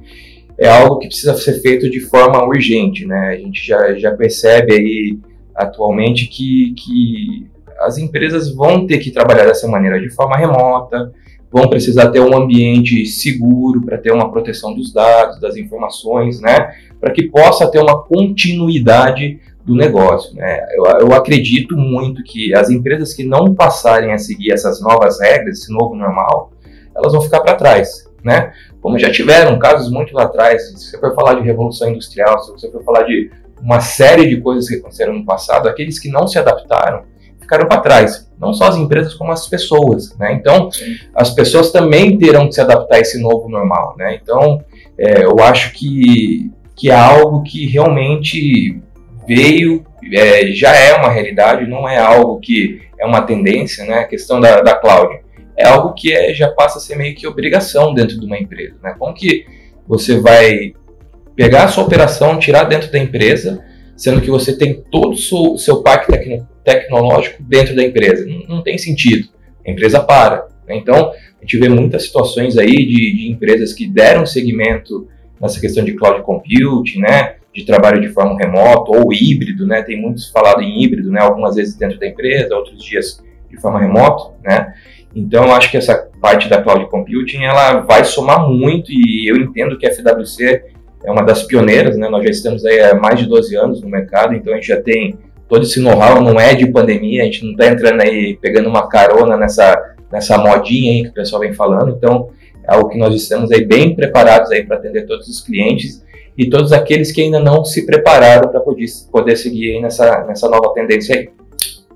é 0.58 0.68
algo 0.68 0.98
que 0.98 1.08
precisa 1.08 1.34
ser 1.34 1.60
feito 1.60 1.90
de 1.90 2.00
forma 2.00 2.44
urgente, 2.44 3.06
né? 3.06 3.30
A 3.30 3.36
gente 3.36 3.66
já, 3.66 3.94
já 3.94 4.12
percebe 4.12 4.74
aí 4.74 5.18
atualmente 5.54 6.26
que, 6.26 6.74
que 6.76 7.46
as 7.80 7.98
empresas 7.98 8.54
vão 8.54 8.86
ter 8.86 8.98
que 8.98 9.10
trabalhar 9.10 9.44
dessa 9.44 9.68
maneira 9.68 10.00
de 10.00 10.10
forma 10.10 10.36
remota, 10.36 11.12
vão 11.50 11.68
precisar 11.68 12.10
ter 12.10 12.20
um 12.20 12.36
ambiente 12.36 13.04
seguro 13.06 13.82
para 13.82 13.98
ter 13.98 14.12
uma 14.12 14.30
proteção 14.30 14.74
dos 14.74 14.92
dados, 14.92 15.40
das 15.40 15.56
informações, 15.56 16.40
né? 16.40 16.74
Para 17.00 17.12
que 17.12 17.24
possa 17.24 17.70
ter 17.70 17.80
uma 17.80 18.02
continuidade 18.02 19.40
do 19.64 19.74
negócio, 19.74 20.34
né? 20.34 20.60
Eu, 20.74 20.84
eu 21.00 21.12
acredito 21.12 21.76
muito 21.76 22.22
que 22.22 22.54
as 22.54 22.70
empresas 22.70 23.12
que 23.12 23.24
não 23.24 23.54
passarem 23.54 24.12
a 24.12 24.18
seguir 24.18 24.52
essas 24.52 24.80
novas 24.80 25.20
regras, 25.20 25.58
esse 25.58 25.72
novo 25.72 25.94
normal, 25.94 26.52
elas 26.94 27.12
vão 27.12 27.22
ficar 27.22 27.40
para 27.40 27.54
trás, 27.54 28.08
né? 28.22 28.52
como 28.82 28.98
já 28.98 29.10
tiveram 29.10 29.58
casos 29.60 29.90
muito 29.90 30.12
lá 30.12 30.24
atrás, 30.24 30.66
se 30.66 30.90
você 30.90 30.98
for 30.98 31.14
falar 31.14 31.34
de 31.34 31.42
revolução 31.42 31.88
industrial, 31.88 32.42
se 32.42 32.50
você 32.50 32.70
for 32.70 32.82
falar 32.82 33.04
de 33.04 33.30
uma 33.62 33.80
série 33.80 34.28
de 34.28 34.40
coisas 34.40 34.68
que 34.68 34.74
aconteceram 34.74 35.14
no 35.14 35.24
passado, 35.24 35.68
aqueles 35.68 36.00
que 36.00 36.10
não 36.10 36.26
se 36.26 36.36
adaptaram 36.36 37.04
ficaram 37.40 37.68
para 37.68 37.80
trás. 37.80 38.28
Não 38.40 38.52
só 38.52 38.64
as 38.64 38.76
empresas, 38.76 39.14
como 39.14 39.30
as 39.30 39.46
pessoas. 39.46 40.16
Né? 40.18 40.32
Então, 40.32 40.68
as 41.14 41.30
pessoas 41.30 41.70
também 41.70 42.18
terão 42.18 42.48
que 42.48 42.54
se 42.54 42.60
adaptar 42.60 42.96
a 42.96 43.00
esse 43.00 43.20
novo 43.20 43.48
normal. 43.48 43.94
Né? 43.96 44.18
Então, 44.20 44.64
é, 44.98 45.24
eu 45.24 45.38
acho 45.40 45.72
que, 45.72 46.50
que 46.74 46.90
é 46.90 46.94
algo 46.94 47.42
que 47.44 47.66
realmente 47.66 48.80
veio, 49.28 49.84
é, 50.12 50.46
já 50.48 50.74
é 50.74 50.94
uma 50.96 51.10
realidade, 51.10 51.70
não 51.70 51.88
é 51.88 51.98
algo 51.98 52.40
que 52.40 52.80
é 52.98 53.06
uma 53.06 53.22
tendência, 53.22 53.84
né? 53.84 54.00
a 54.00 54.04
questão 54.04 54.40
da, 54.40 54.60
da 54.60 54.74
cloud 54.74 55.20
é 55.62 55.66
algo 55.66 55.94
que 55.94 56.12
é, 56.12 56.34
já 56.34 56.48
passa 56.48 56.78
a 56.78 56.80
ser 56.80 56.96
meio 56.96 57.14
que 57.14 57.26
obrigação 57.26 57.94
dentro 57.94 58.18
de 58.18 58.26
uma 58.26 58.38
empresa. 58.38 58.74
Né? 58.82 58.94
Como 58.98 59.14
que 59.14 59.46
você 59.86 60.18
vai 60.18 60.74
pegar 61.34 61.64
a 61.64 61.68
sua 61.68 61.84
operação, 61.84 62.38
tirar 62.38 62.64
dentro 62.64 62.90
da 62.90 62.98
empresa, 62.98 63.64
sendo 63.96 64.20
que 64.20 64.30
você 64.30 64.56
tem 64.56 64.82
todo 64.90 65.12
o 65.12 65.16
seu, 65.16 65.56
seu 65.56 65.82
parque 65.82 66.10
tecno, 66.10 66.48
tecnológico 66.64 67.42
dentro 67.42 67.74
da 67.74 67.82
empresa? 67.82 68.26
Não, 68.26 68.56
não, 68.56 68.62
tem 68.62 68.76
sentido. 68.76 69.28
A 69.66 69.70
empresa 69.70 70.00
para. 70.00 70.48
Né? 70.66 70.76
Então, 70.76 71.10
a 71.10 71.40
gente 71.42 71.58
vê 71.58 71.68
muitas 71.68 72.04
situações 72.04 72.58
aí 72.58 72.74
de, 72.74 73.16
de 73.16 73.30
empresas 73.30 73.72
que 73.72 73.86
deram 73.86 74.26
seguimento 74.26 75.08
nessa 75.40 75.60
questão 75.60 75.84
de 75.84 75.94
cloud 75.94 76.22
computing, 76.22 77.00
né? 77.00 77.36
de 77.54 77.64
trabalho 77.64 78.00
de 78.00 78.08
forma 78.08 78.36
remota 78.38 78.96
ou 78.96 79.12
híbrido, 79.12 79.66
né? 79.66 79.82
Tem 79.82 80.00
muitos 80.00 80.30
falado 80.30 80.62
em 80.62 80.82
híbrido, 80.82 81.10
né? 81.10 81.20
Algumas 81.20 81.56
vezes 81.56 81.76
dentro 81.76 81.98
da 81.98 82.06
empresa, 82.06 82.56
outros 82.56 82.82
dias 82.82 83.22
de 83.50 83.60
forma 83.60 83.78
remota, 83.78 84.34
né? 84.42 84.72
Então, 85.14 85.44
eu 85.44 85.52
acho 85.52 85.70
que 85.70 85.76
essa 85.76 86.08
parte 86.20 86.48
da 86.48 86.62
cloud 86.62 86.88
computing 86.88 87.42
ela 87.42 87.80
vai 87.80 88.04
somar 88.04 88.48
muito 88.48 88.90
e 88.90 89.28
eu 89.28 89.36
entendo 89.36 89.76
que 89.76 89.86
a 89.86 89.92
FWC 89.92 90.62
é 91.04 91.10
uma 91.10 91.22
das 91.22 91.42
pioneiras, 91.42 91.96
né? 91.96 92.08
Nós 92.08 92.24
já 92.24 92.30
estamos 92.30 92.64
aí 92.64 92.80
há 92.80 92.94
mais 92.94 93.18
de 93.18 93.26
12 93.26 93.56
anos 93.56 93.82
no 93.82 93.88
mercado, 93.88 94.34
então 94.34 94.52
a 94.52 94.56
gente 94.56 94.68
já 94.68 94.80
tem 94.80 95.18
todo 95.48 95.64
esse 95.64 95.80
know-how, 95.80 96.22
não 96.22 96.40
é 96.40 96.54
de 96.54 96.66
pandemia, 96.66 97.22
a 97.22 97.24
gente 97.26 97.44
não 97.44 97.52
está 97.52 97.66
entrando 97.66 98.00
aí 98.00 98.38
pegando 98.40 98.68
uma 98.68 98.88
carona 98.88 99.36
nessa, 99.36 99.96
nessa 100.10 100.38
modinha 100.38 100.92
aí 100.92 101.02
que 101.02 101.10
o 101.10 101.14
pessoal 101.14 101.40
vem 101.40 101.52
falando, 101.52 101.90
então 101.90 102.30
é 102.66 102.74
algo 102.74 102.88
que 102.88 102.96
nós 102.96 103.14
estamos 103.14 103.50
aí 103.50 103.64
bem 103.64 103.94
preparados 103.94 104.50
aí 104.50 104.64
para 104.64 104.76
atender 104.76 105.06
todos 105.06 105.28
os 105.28 105.40
clientes 105.40 106.02
e 106.38 106.48
todos 106.48 106.72
aqueles 106.72 107.12
que 107.12 107.20
ainda 107.20 107.38
não 107.38 107.64
se 107.64 107.84
prepararam 107.84 108.48
para 108.48 108.60
poder, 108.60 108.86
poder 109.10 109.36
seguir 109.36 109.80
nessa, 109.80 110.24
nessa 110.24 110.48
nova 110.48 110.72
tendência 110.72 111.16
aí. 111.16 111.28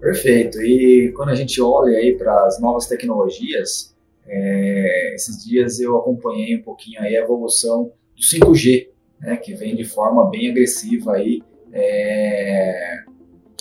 Perfeito. 0.01 0.61
E 0.63 1.13
quando 1.17 1.31
a 1.31 1.35
gente 1.35 1.61
olha 1.61 1.99
aí 1.99 2.17
para 2.17 2.47
as 2.47 2.61
novas 2.61 2.87
tecnologias, 2.87 3.95
é, 4.27 5.15
esses 5.15 5.45
dias 5.45 5.81
eu 5.81 5.97
acompanhei 5.97 6.57
um 6.57 6.63
pouquinho 6.63 7.01
aí 7.01 7.17
a 7.17 7.23
evolução 7.23 7.93
do 8.15 8.23
5G, 8.23 8.89
né, 9.21 9.37
que 9.37 9.55
vem 9.55 9.75
de 9.75 9.85
forma 9.85 10.29
bem 10.29 10.51
agressiva 10.51 11.15
aí 11.15 11.43
é, 11.73 13.05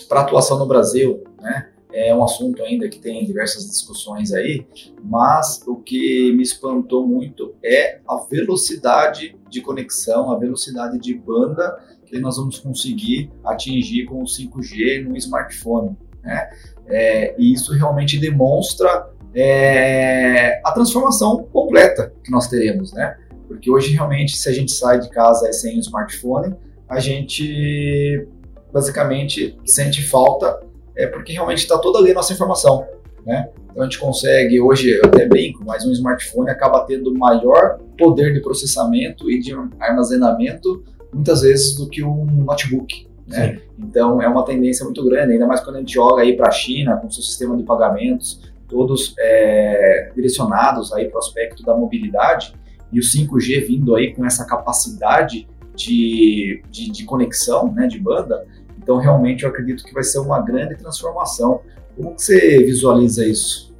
para 0.07 0.21
atuação 0.21 0.57
no 0.57 0.65
Brasil, 0.65 1.23
né? 1.41 1.69
É 1.97 2.13
um 2.13 2.21
assunto 2.21 2.61
ainda 2.61 2.89
que 2.89 2.99
tem 2.99 3.25
diversas 3.25 3.69
discussões 3.69 4.33
aí, 4.33 4.67
mas 5.01 5.63
o 5.65 5.77
que 5.77 6.33
me 6.33 6.43
espantou 6.43 7.07
muito 7.07 7.55
é 7.63 7.99
a 8.05 8.17
velocidade 8.17 9.33
de 9.49 9.61
conexão, 9.61 10.29
a 10.29 10.37
velocidade 10.37 10.99
de 10.99 11.13
banda 11.13 11.81
que 12.05 12.19
nós 12.19 12.35
vamos 12.35 12.59
conseguir 12.59 13.31
atingir 13.45 14.05
com 14.05 14.21
o 14.21 14.25
5G 14.25 15.05
no 15.07 15.15
smartphone. 15.15 15.95
Né? 16.25 16.50
É, 16.88 17.36
e 17.38 17.53
isso 17.53 17.74
realmente 17.74 18.20
demonstra 18.20 19.10
é, 19.34 20.60
a 20.63 20.72
transformação 20.72 21.44
completa 21.51 22.13
que 22.24 22.32
nós 22.32 22.48
teremos, 22.48 22.94
né? 22.94 23.17
Porque 23.48 23.70
hoje 23.70 23.94
realmente, 23.94 24.36
se 24.38 24.50
a 24.50 24.51
gente 24.51 24.72
sai 24.72 25.00
de 25.00 25.10
casa 25.10 25.51
sem 25.53 25.77
o 25.77 25.79
smartphone, 25.79 26.55
a 26.89 27.00
gente 27.00 28.27
basicamente 28.74 29.58
sente 29.65 30.01
falta, 30.03 30.60
é 30.96 31.05
porque 31.08 31.34
realmente 31.34 31.60
está 31.60 31.77
toda 31.77 32.00
ali 32.00 32.12
a 32.12 32.13
nossa 32.13 32.34
informação, 32.34 32.86
né? 33.25 33.50
Então 33.70 33.84
a 33.84 33.86
gente 33.86 34.00
consegue, 34.00 34.60
hoje 34.60 34.91
eu 34.91 35.05
até 35.05 35.27
brinco, 35.27 35.63
mas 35.65 35.86
um 35.86 35.91
smartphone 35.91 36.50
acaba 36.50 36.86
tendo 36.86 37.13
maior 37.13 37.77
poder 37.98 38.34
de 38.34 38.39
processamento 38.41 39.29
e 39.29 39.39
de 39.39 39.53
armazenamento 39.79 40.84
muitas 41.13 41.41
vezes 41.41 41.75
do 41.75 41.89
que 41.89 42.03
um 42.03 42.25
notebook. 42.25 43.08
Né? 43.27 43.60
Então 43.77 44.22
é 44.22 44.27
uma 44.27 44.46
tendência 44.46 44.86
muito 44.86 45.03
grande, 45.03 45.34
ainda 45.34 45.48
mais 45.48 45.62
quando 45.62 45.77
a 45.77 45.79
gente 45.79 45.94
joga 45.94 46.22
aí 46.22 46.36
para 46.36 46.48
a 46.48 46.51
China 46.51 46.98
com 46.98 47.10
seu 47.10 47.24
sistema 47.24 47.58
de 47.58 47.63
pagamentos, 47.63 48.41
todos 48.67 49.15
é, 49.20 50.12
direcionados 50.15 50.94
aí 50.94 51.08
para 51.08 51.15
o 51.15 51.20
aspecto 51.20 51.63
da 51.63 51.75
mobilidade 51.75 52.53
e 52.91 53.00
o 53.00 53.03
5G 53.03 53.67
vindo 53.67 53.96
aí 53.96 54.13
com 54.13 54.25
essa 54.25 54.46
capacidade 54.46 55.48
de, 55.75 56.62
de, 56.70 56.91
de 56.91 57.03
conexão, 57.03 57.72
né, 57.72 57.88
de 57.88 58.00
banda. 58.00 58.46
Então 58.77 58.98
realmente 58.98 59.44
eu 59.44 59.50
acredito 59.50 59.84
que 59.84 59.94
vai 59.94 60.03
ser 60.03 60.20
uma 60.20 60.41
grande 60.41 60.75
transformação. 60.75 61.62
Como 61.96 62.15
que 62.15 62.22
você 62.22 62.60
visualiza 62.60 63.25
isso? 63.25 63.75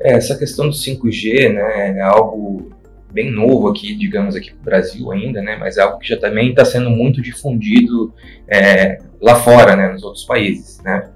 É, 0.00 0.12
essa 0.14 0.36
questão 0.36 0.68
do 0.68 0.74
5G, 0.74 1.52
né, 1.52 1.98
é 1.98 2.00
algo 2.00 2.70
bem 3.14 3.30
novo 3.30 3.68
aqui, 3.68 3.94
digamos, 3.94 4.34
aqui 4.34 4.52
no 4.52 4.60
Brasil 4.60 5.12
ainda, 5.12 5.40
né? 5.40 5.56
Mas 5.56 5.76
é 5.76 5.82
algo 5.82 5.98
que 5.98 6.08
já 6.08 6.18
também 6.18 6.50
está 6.50 6.64
sendo 6.64 6.90
muito 6.90 7.22
difundido 7.22 8.12
é, 8.48 8.98
lá 9.22 9.36
fora, 9.36 9.76
né? 9.76 9.92
Nos 9.92 10.02
outros 10.02 10.24
países, 10.24 10.82
né? 10.82 11.08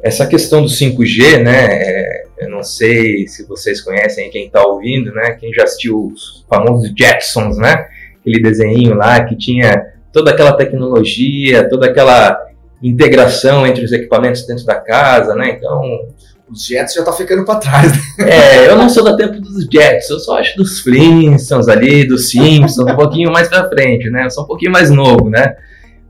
Essa 0.00 0.24
questão 0.26 0.62
do 0.62 0.68
5G, 0.68 1.42
né? 1.42 1.66
É, 1.72 2.22
eu 2.38 2.48
não 2.48 2.62
sei 2.62 3.26
se 3.26 3.44
vocês 3.46 3.80
conhecem 3.80 4.30
quem 4.30 4.46
está 4.46 4.64
ouvindo, 4.64 5.12
né? 5.12 5.32
Quem 5.32 5.52
já 5.52 5.64
assistiu 5.64 6.12
os 6.14 6.46
famosos 6.48 6.92
Jetsons, 6.96 7.58
né? 7.58 7.88
Aquele 8.20 8.40
desenho 8.40 8.94
lá 8.94 9.24
que 9.24 9.36
tinha 9.36 9.94
toda 10.12 10.30
aquela 10.30 10.52
tecnologia, 10.52 11.68
toda 11.68 11.86
aquela 11.86 12.38
integração 12.80 13.66
entre 13.66 13.84
os 13.84 13.90
equipamentos 13.90 14.46
dentro 14.46 14.64
da 14.64 14.76
casa, 14.76 15.34
né? 15.34 15.56
Então 15.58 16.06
os 16.48 16.66
Jets 16.66 16.94
já 16.94 17.02
tá 17.02 17.12
ficando 17.12 17.44
para 17.44 17.58
trás. 17.58 17.92
Né? 18.18 18.30
É, 18.30 18.68
eu 18.68 18.76
não 18.76 18.88
sou 18.88 19.04
do 19.04 19.16
tempo 19.16 19.40
dos 19.40 19.64
Jets, 19.64 20.08
eu 20.08 20.18
só 20.18 20.38
acho 20.38 20.56
dos 20.56 20.80
Flintstones 20.80 21.68
ali, 21.68 22.06
dos 22.06 22.30
Simpsons, 22.30 22.78
um 22.78 22.96
pouquinho 22.96 23.32
mais 23.32 23.48
para 23.48 23.68
frente, 23.68 24.08
né? 24.10 24.24
Eu 24.24 24.30
sou 24.30 24.44
um 24.44 24.46
pouquinho 24.46 24.72
mais 24.72 24.90
novo, 24.90 25.28
né? 25.28 25.56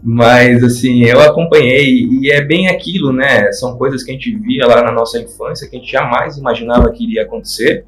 Mas 0.03 0.63
assim, 0.63 1.05
eu 1.05 1.21
acompanhei 1.21 2.07
e 2.21 2.31
é 2.31 2.43
bem 2.43 2.69
aquilo, 2.69 3.13
né? 3.13 3.51
São 3.53 3.77
coisas 3.77 4.03
que 4.03 4.11
a 4.11 4.15
gente 4.15 4.35
via 4.37 4.67
lá 4.67 4.83
na 4.83 4.93
nossa 4.93 5.19
infância 5.19 5.69
que 5.69 5.77
a 5.77 5.79
gente 5.79 5.91
jamais 5.91 6.37
imaginava 6.37 6.91
que 6.93 7.05
iria 7.05 7.23
acontecer 7.23 7.85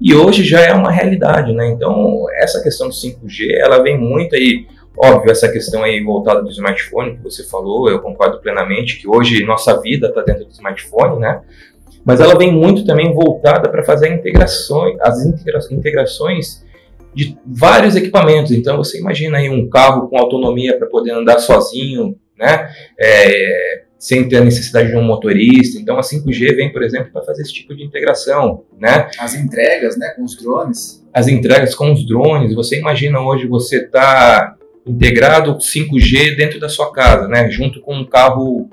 e 0.00 0.14
hoje 0.14 0.44
já 0.44 0.60
é 0.60 0.72
uma 0.72 0.92
realidade, 0.92 1.52
né? 1.52 1.68
Então, 1.68 2.24
essa 2.36 2.62
questão 2.62 2.88
do 2.88 2.94
5G, 2.94 3.50
ela 3.58 3.82
vem 3.82 3.98
muito 3.98 4.36
aí 4.36 4.66
Óbvio, 5.00 5.30
essa 5.30 5.48
questão 5.48 5.84
aí 5.84 6.02
voltada 6.02 6.42
do 6.42 6.50
smartphone 6.50 7.16
que 7.16 7.22
você 7.22 7.44
falou, 7.44 7.88
eu 7.88 8.00
concordo 8.00 8.40
plenamente 8.40 8.98
que 8.98 9.06
hoje 9.06 9.44
nossa 9.44 9.80
vida 9.80 10.08
está 10.08 10.22
dentro 10.22 10.44
do 10.44 10.50
smartphone, 10.50 11.20
né? 11.20 11.40
Mas 12.08 12.20
ela 12.20 12.38
vem 12.38 12.50
muito 12.50 12.86
também 12.86 13.12
voltada 13.12 13.68
para 13.68 13.84
fazer 13.84 14.10
integrações, 14.10 14.96
as 14.98 15.26
integra 15.26 15.60
integrações 15.70 16.64
de 17.14 17.36
vários 17.44 17.94
equipamentos. 17.96 18.50
Então 18.50 18.78
você 18.78 18.98
imagina 18.98 19.36
aí 19.36 19.50
um 19.50 19.68
carro 19.68 20.08
com 20.08 20.16
autonomia 20.16 20.78
para 20.78 20.86
poder 20.86 21.10
andar 21.10 21.38
sozinho, 21.38 22.16
né? 22.34 22.70
É, 22.98 23.82
sem 23.98 24.26
ter 24.26 24.38
a 24.38 24.40
necessidade 24.40 24.88
de 24.88 24.96
um 24.96 25.02
motorista. 25.02 25.78
Então 25.78 25.98
a 25.98 26.00
5G 26.00 26.56
vem, 26.56 26.72
por 26.72 26.82
exemplo, 26.82 27.12
para 27.12 27.24
fazer 27.24 27.42
esse 27.42 27.52
tipo 27.52 27.76
de 27.76 27.84
integração, 27.84 28.64
né? 28.80 29.10
As 29.18 29.34
entregas, 29.34 29.98
né, 29.98 30.08
com 30.16 30.24
os 30.24 30.34
drones. 30.34 31.06
As 31.12 31.28
entregas 31.28 31.74
com 31.74 31.92
os 31.92 32.06
drones. 32.06 32.54
Você 32.54 32.78
imagina 32.78 33.20
hoje 33.20 33.46
você 33.46 33.86
tá 33.86 34.56
integrado 34.86 35.58
5G 35.58 36.36
dentro 36.38 36.58
da 36.58 36.70
sua 36.70 36.90
casa, 36.90 37.28
né? 37.28 37.50
Junto 37.50 37.82
com 37.82 37.96
um 37.96 38.06
carro 38.06 38.70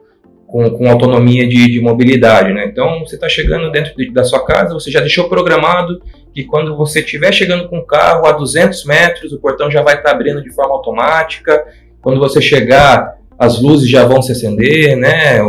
com, 0.55 0.69
com 0.69 0.89
autonomia 0.89 1.45
de, 1.45 1.69
de, 1.69 1.81
mobilidade, 1.81 2.53
né? 2.53 2.65
Então, 2.65 3.01
você 3.01 3.15
está 3.15 3.27
chegando 3.27 3.69
dentro 3.69 3.93
de, 3.93 4.09
da 4.13 4.23
sua 4.23 4.45
casa, 4.45 4.73
você 4.73 4.89
já 4.89 5.01
deixou 5.01 5.27
programado 5.27 6.01
que 6.33 6.45
quando 6.45 6.77
você 6.77 7.01
estiver 7.01 7.33
chegando 7.33 7.67
com 7.67 7.79
o 7.79 7.85
carro 7.85 8.25
a 8.25 8.31
200 8.31 8.85
metros, 8.85 9.33
o 9.33 9.37
portão 9.37 9.69
já 9.69 9.81
vai 9.81 9.95
estar 9.95 10.11
tá 10.11 10.15
abrindo 10.15 10.41
de 10.41 10.53
forma 10.53 10.73
automática. 10.73 11.61
Quando 12.01 12.21
você 12.21 12.41
chegar, 12.41 13.17
as 13.37 13.61
luzes 13.61 13.89
já 13.89 14.05
vão 14.05 14.21
se 14.21 14.31
acender, 14.31 14.95
né? 14.95 15.41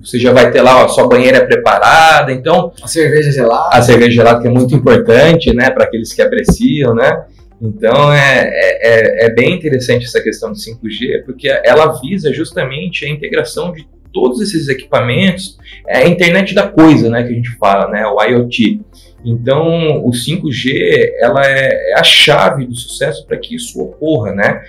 Você 0.00 0.20
já 0.20 0.32
vai 0.32 0.48
ter 0.52 0.62
lá 0.62 0.84
a 0.84 0.88
sua 0.88 1.08
banheira 1.08 1.44
preparada. 1.44 2.30
Então, 2.30 2.72
a 2.80 2.86
cerveja 2.86 3.32
gelada. 3.32 3.76
A 3.76 3.82
cerveja 3.82 4.12
gelada 4.12 4.42
que 4.42 4.46
é 4.46 4.50
muito 4.50 4.76
importante, 4.76 5.52
né? 5.52 5.70
Para 5.70 5.86
aqueles 5.86 6.12
que 6.12 6.22
apreciam, 6.22 6.94
né? 6.94 7.24
Então 7.60 8.12
é, 8.12 8.48
é, 8.50 9.26
é, 9.26 9.30
bem 9.30 9.54
interessante 9.54 10.04
essa 10.04 10.20
questão 10.20 10.50
do 10.50 10.58
5G, 10.58 11.24
porque 11.24 11.48
ela 11.64 12.00
visa 12.00 12.32
justamente 12.32 13.04
a 13.04 13.08
integração 13.08 13.72
de 13.72 13.86
todos 14.12 14.40
esses 14.40 14.68
equipamentos, 14.68 15.58
é 15.86 15.98
a 15.98 16.08
internet 16.08 16.54
da 16.54 16.68
coisa, 16.68 17.08
né, 17.08 17.22
que 17.22 17.32
a 17.32 17.36
gente 17.36 17.50
fala, 17.56 17.88
né, 17.88 18.06
o 18.06 18.22
IoT. 18.22 18.80
Então, 19.24 20.04
o 20.04 20.10
5G, 20.10 21.12
ela 21.20 21.46
é, 21.46 21.92
é 21.92 21.98
a 21.98 22.02
chave 22.02 22.66
do 22.66 22.74
sucesso 22.74 23.26
para 23.26 23.36
que 23.36 23.54
isso 23.54 23.80
ocorra, 23.80 24.32
né? 24.32 24.62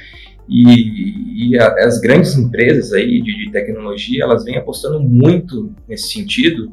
E, 0.47 1.49
e 1.49 1.57
a, 1.57 1.73
as 1.85 1.99
grandes 1.99 2.37
empresas 2.37 2.93
aí 2.93 3.21
de, 3.21 3.45
de, 3.45 3.51
tecnologia, 3.51 4.23
elas 4.23 4.43
vêm 4.43 4.57
apostando 4.57 4.99
muito 4.99 5.71
nesse 5.87 6.09
sentido, 6.09 6.71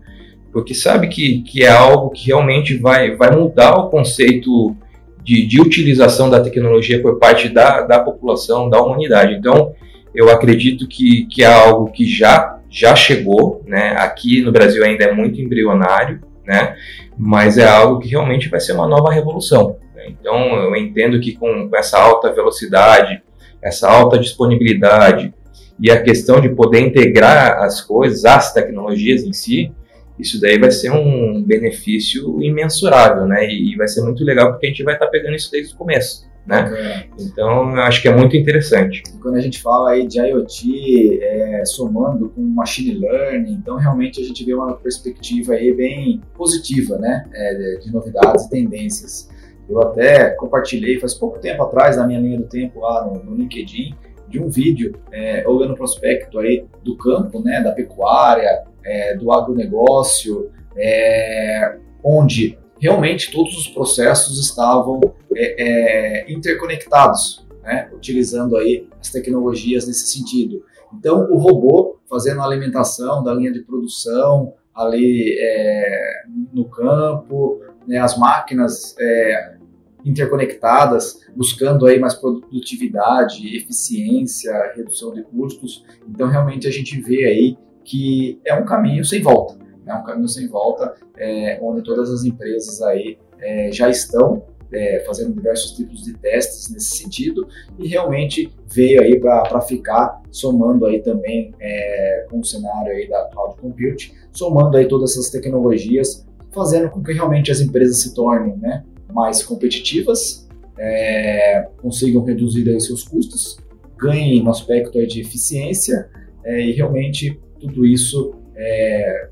porque 0.52 0.74
sabe 0.74 1.08
que, 1.08 1.42
que 1.42 1.62
é 1.62 1.70
algo 1.70 2.10
que 2.10 2.26
realmente 2.26 2.76
vai, 2.76 3.14
vai 3.14 3.34
mudar 3.34 3.76
o 3.76 3.88
conceito 3.88 4.76
de, 5.22 5.46
de 5.46 5.60
utilização 5.60 6.28
da 6.28 6.40
tecnologia 6.40 7.00
por 7.00 7.18
parte 7.18 7.48
da, 7.48 7.82
da 7.82 8.00
população, 8.00 8.68
da 8.68 8.82
humanidade. 8.82 9.34
Então, 9.34 9.72
eu 10.14 10.28
acredito 10.28 10.88
que, 10.88 11.26
que 11.26 11.42
é 11.42 11.46
algo 11.46 11.90
que 11.90 12.04
já 12.04 12.59
já 12.70 12.94
chegou, 12.94 13.62
né? 13.66 13.96
Aqui 13.98 14.40
no 14.42 14.52
Brasil 14.52 14.84
ainda 14.84 15.04
é 15.04 15.12
muito 15.12 15.40
embrionário, 15.40 16.20
né? 16.46 16.76
Mas 17.18 17.58
é 17.58 17.66
algo 17.66 17.98
que 17.98 18.08
realmente 18.08 18.48
vai 18.48 18.60
ser 18.60 18.72
uma 18.72 18.86
nova 18.86 19.12
revolução. 19.12 19.76
Né? 19.94 20.06
Então 20.08 20.54
eu 20.54 20.76
entendo 20.76 21.20
que 21.20 21.32
com, 21.32 21.68
com 21.68 21.76
essa 21.76 21.98
alta 21.98 22.32
velocidade, 22.32 23.22
essa 23.60 23.90
alta 23.90 24.18
disponibilidade 24.18 25.34
e 25.80 25.90
a 25.90 26.00
questão 26.00 26.40
de 26.40 26.48
poder 26.50 26.80
integrar 26.80 27.58
as 27.58 27.80
coisas, 27.80 28.24
as 28.24 28.52
tecnologias 28.52 29.24
em 29.24 29.32
si, 29.32 29.72
isso 30.18 30.40
daí 30.40 30.58
vai 30.58 30.70
ser 30.70 30.92
um 30.92 31.42
benefício 31.42 32.40
imensurável, 32.40 33.26
né? 33.26 33.50
E 33.50 33.74
vai 33.76 33.88
ser 33.88 34.02
muito 34.02 34.22
legal 34.22 34.52
porque 34.52 34.66
a 34.66 34.68
gente 34.68 34.84
vai 34.84 34.94
estar 34.94 35.08
pegando 35.08 35.34
isso 35.34 35.50
desde 35.50 35.74
o 35.74 35.76
começo 35.76 36.29
né? 36.50 37.04
Então, 37.18 37.76
eu 37.76 37.82
acho 37.82 38.02
que 38.02 38.08
é 38.08 38.14
muito 38.14 38.36
interessante. 38.36 39.02
Quando 39.22 39.36
a 39.36 39.40
gente 39.40 39.62
fala 39.62 39.90
aí 39.90 40.06
de 40.06 40.18
IoT 40.18 41.20
é, 41.22 41.64
somando 41.64 42.28
com 42.30 42.40
machine 42.42 42.98
learning, 42.98 43.52
então 43.52 43.76
realmente 43.76 44.20
a 44.20 44.24
gente 44.24 44.44
vê 44.44 44.52
uma 44.52 44.74
perspectiva 44.76 45.52
aí 45.54 45.72
bem 45.72 46.20
positiva, 46.34 46.98
né? 46.98 47.24
É, 47.32 47.78
de 47.82 47.92
novidades 47.92 48.46
e 48.46 48.50
tendências. 48.50 49.30
Eu 49.68 49.80
até 49.80 50.30
compartilhei 50.30 50.98
faz 50.98 51.14
pouco 51.14 51.38
tempo 51.38 51.62
atrás 51.62 51.96
na 51.96 52.04
minha 52.04 52.18
linha 52.18 52.38
do 52.38 52.48
tempo 52.48 52.80
lá 52.80 53.06
no, 53.06 53.22
no 53.22 53.36
LinkedIn 53.36 53.94
de 54.28 54.40
um 54.40 54.48
vídeo 54.48 54.96
é, 55.12 55.46
olhando 55.46 55.74
o 55.74 55.76
prospecto 55.76 56.38
aí 56.38 56.64
do 56.82 56.96
campo, 56.96 57.40
né, 57.42 57.60
da 57.62 57.72
pecuária, 57.72 58.64
é, 58.84 59.16
do 59.16 59.32
agronegócio, 59.32 60.50
é, 60.76 61.76
onde 62.02 62.58
realmente 62.80 63.30
todos 63.30 63.56
os 63.56 63.68
processos 63.68 64.40
estavam 64.40 65.00
é, 65.36 66.24
é, 66.24 66.32
interconectados, 66.32 67.46
né? 67.62 67.90
utilizando 67.94 68.56
aí 68.56 68.88
as 69.00 69.10
tecnologias 69.10 69.86
nesse 69.86 70.06
sentido. 70.06 70.64
Então, 70.92 71.30
o 71.30 71.38
robô 71.38 71.98
fazendo 72.08 72.40
a 72.40 72.44
alimentação 72.44 73.22
da 73.22 73.32
linha 73.32 73.52
de 73.52 73.60
produção 73.60 74.54
ali 74.74 75.36
é, 75.38 76.22
no 76.52 76.64
campo, 76.64 77.60
né? 77.86 77.98
as 77.98 78.18
máquinas 78.18 78.96
é, 78.98 79.56
interconectadas, 80.04 81.20
buscando 81.36 81.86
aí 81.86 81.98
mais 81.98 82.14
produtividade, 82.14 83.56
eficiência, 83.56 84.52
redução 84.74 85.12
de 85.12 85.22
custos. 85.22 85.84
Então, 86.08 86.28
realmente 86.28 86.66
a 86.66 86.70
gente 86.70 86.98
vê 87.00 87.26
aí 87.26 87.58
que 87.84 88.40
é 88.44 88.54
um 88.54 88.64
caminho 88.64 89.04
sem 89.04 89.20
volta, 89.20 89.56
é 89.92 89.94
um 89.98 90.04
caminho 90.04 90.28
sem 90.28 90.48
volta, 90.48 90.94
é, 91.16 91.58
onde 91.62 91.82
todas 91.82 92.10
as 92.10 92.24
empresas 92.24 92.80
aí 92.82 93.18
é, 93.38 93.70
já 93.72 93.88
estão 93.88 94.44
é, 94.72 95.00
fazendo 95.00 95.34
diversos 95.34 95.72
tipos 95.72 96.04
de 96.04 96.14
testes 96.14 96.70
nesse 96.70 96.96
sentido 96.96 97.48
e 97.78 97.88
realmente 97.88 98.52
veio 98.72 99.02
aí 99.02 99.18
para 99.18 99.60
ficar, 99.60 100.22
somando 100.30 100.86
aí 100.86 101.00
também 101.00 101.52
é, 101.60 102.26
com 102.30 102.40
o 102.40 102.44
cenário 102.44 102.92
aí 102.92 103.08
da 103.08 103.24
cloud 103.32 103.56
computing, 103.60 104.12
somando 104.32 104.76
aí 104.76 104.86
todas 104.86 105.12
essas 105.12 105.30
tecnologias, 105.30 106.26
fazendo 106.52 106.90
com 106.90 107.02
que 107.02 107.12
realmente 107.12 107.50
as 107.50 107.60
empresas 107.60 108.00
se 108.02 108.14
tornem 108.14 108.56
né, 108.56 108.84
mais 109.12 109.42
competitivas, 109.42 110.48
é, 110.78 111.68
consigam 111.82 112.24
reduzir 112.24 112.68
aí 112.68 112.80
seus 112.80 113.02
custos, 113.02 113.58
ganhem 113.98 114.42
no 114.42 114.50
aspecto 114.50 114.98
aí 114.98 115.06
de 115.06 115.20
eficiência 115.20 116.08
é, 116.44 116.60
e 116.60 116.72
realmente 116.72 117.38
tudo 117.58 117.84
isso 117.84 118.34
é, 118.56 119.28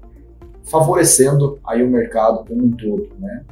favorecendo 0.71 1.59
aí 1.67 1.83
o 1.83 1.89
mercado 1.89 2.45
como 2.47 2.65
um 2.65 2.71
todo, 2.71 3.11
né? 3.19 3.43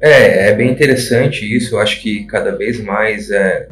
É, 0.00 0.50
é 0.50 0.54
bem 0.54 0.70
interessante 0.70 1.44
isso. 1.44 1.74
Eu 1.74 1.80
acho 1.80 2.00
que 2.00 2.24
cada 2.26 2.54
vez 2.56 2.80
mais 2.82 3.30
é, 3.30 3.68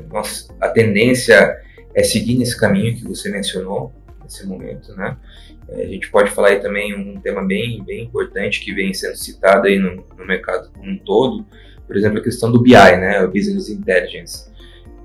a 0.60 0.68
tendência 0.68 1.56
é 1.94 2.02
seguir 2.02 2.36
nesse 2.36 2.58
caminho 2.58 2.94
que 2.94 3.04
você 3.04 3.30
mencionou 3.30 3.92
nesse 4.22 4.46
momento, 4.46 4.94
né? 4.94 5.16
É, 5.68 5.82
a 5.82 5.86
gente 5.86 6.10
pode 6.10 6.30
falar 6.30 6.48
aí 6.48 6.60
também 6.60 6.94
um 6.94 7.20
tema 7.20 7.42
bem, 7.42 7.82
bem 7.82 8.04
importante 8.04 8.60
que 8.60 8.72
vem 8.74 8.92
sendo 8.92 9.16
citado 9.16 9.66
aí 9.66 9.78
no, 9.78 10.04
no 10.16 10.26
mercado 10.26 10.70
como 10.72 10.90
um 10.90 10.98
todo, 10.98 11.44
por 11.86 11.96
exemplo, 11.96 12.18
a 12.18 12.22
questão 12.22 12.50
do 12.50 12.60
BI, 12.60 12.72
né? 12.72 13.22
O 13.22 13.28
Business 13.28 13.68
Intelligence. 13.68 14.52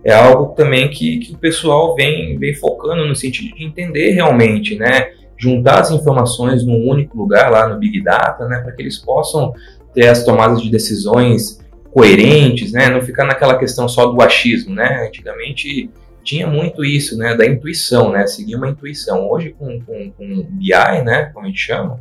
É 0.04 0.14
algo 0.14 0.56
também 0.56 0.90
que, 0.90 1.20
que 1.20 1.34
o 1.34 1.38
pessoal 1.38 1.94
vem, 1.94 2.38
vem 2.38 2.54
focando 2.54 3.06
no 3.06 3.16
sentido 3.16 3.54
de 3.56 3.66
entender 3.66 4.12
realmente, 4.12 4.76
né? 4.76 5.12
Juntar 5.40 5.80
as 5.80 5.92
informações 5.92 6.66
num 6.66 6.88
único 6.88 7.18
lugar 7.18 7.50
lá 7.50 7.68
no 7.68 7.80
Big 7.80 8.04
Data, 8.04 8.46
né? 8.48 8.60
Para 8.60 8.74
que 8.74 8.82
eles 8.82 8.98
possam 8.98 9.54
ter 9.94 10.08
as 10.08 10.24
tomadas 10.24 10.62
de 10.62 10.70
decisões 10.70 11.60
coerentes, 11.92 12.72
né? 12.72 12.90
Não 12.90 13.02
ficar 13.02 13.26
naquela 13.26 13.58
questão 13.58 13.88
só 13.88 14.08
do 14.08 14.22
achismo, 14.22 14.76
né? 14.76 15.08
Antigamente 15.08 15.90
tinha 16.24 16.46
muito 16.46 16.84
isso, 16.84 17.18
né? 17.18 17.36
Da 17.36 17.46
intuição, 17.46 18.12
né? 18.12 18.28
Seguir 18.28 18.56
uma 18.56 18.70
intuição. 18.70 19.30
Hoje 19.30 19.56
com, 19.58 19.80
com, 19.82 20.12
com 20.12 20.44
BI, 20.52 21.04
né? 21.04 21.32
Como 21.34 21.46
a 21.46 21.50
gente 21.50 21.60
chama, 21.60 22.00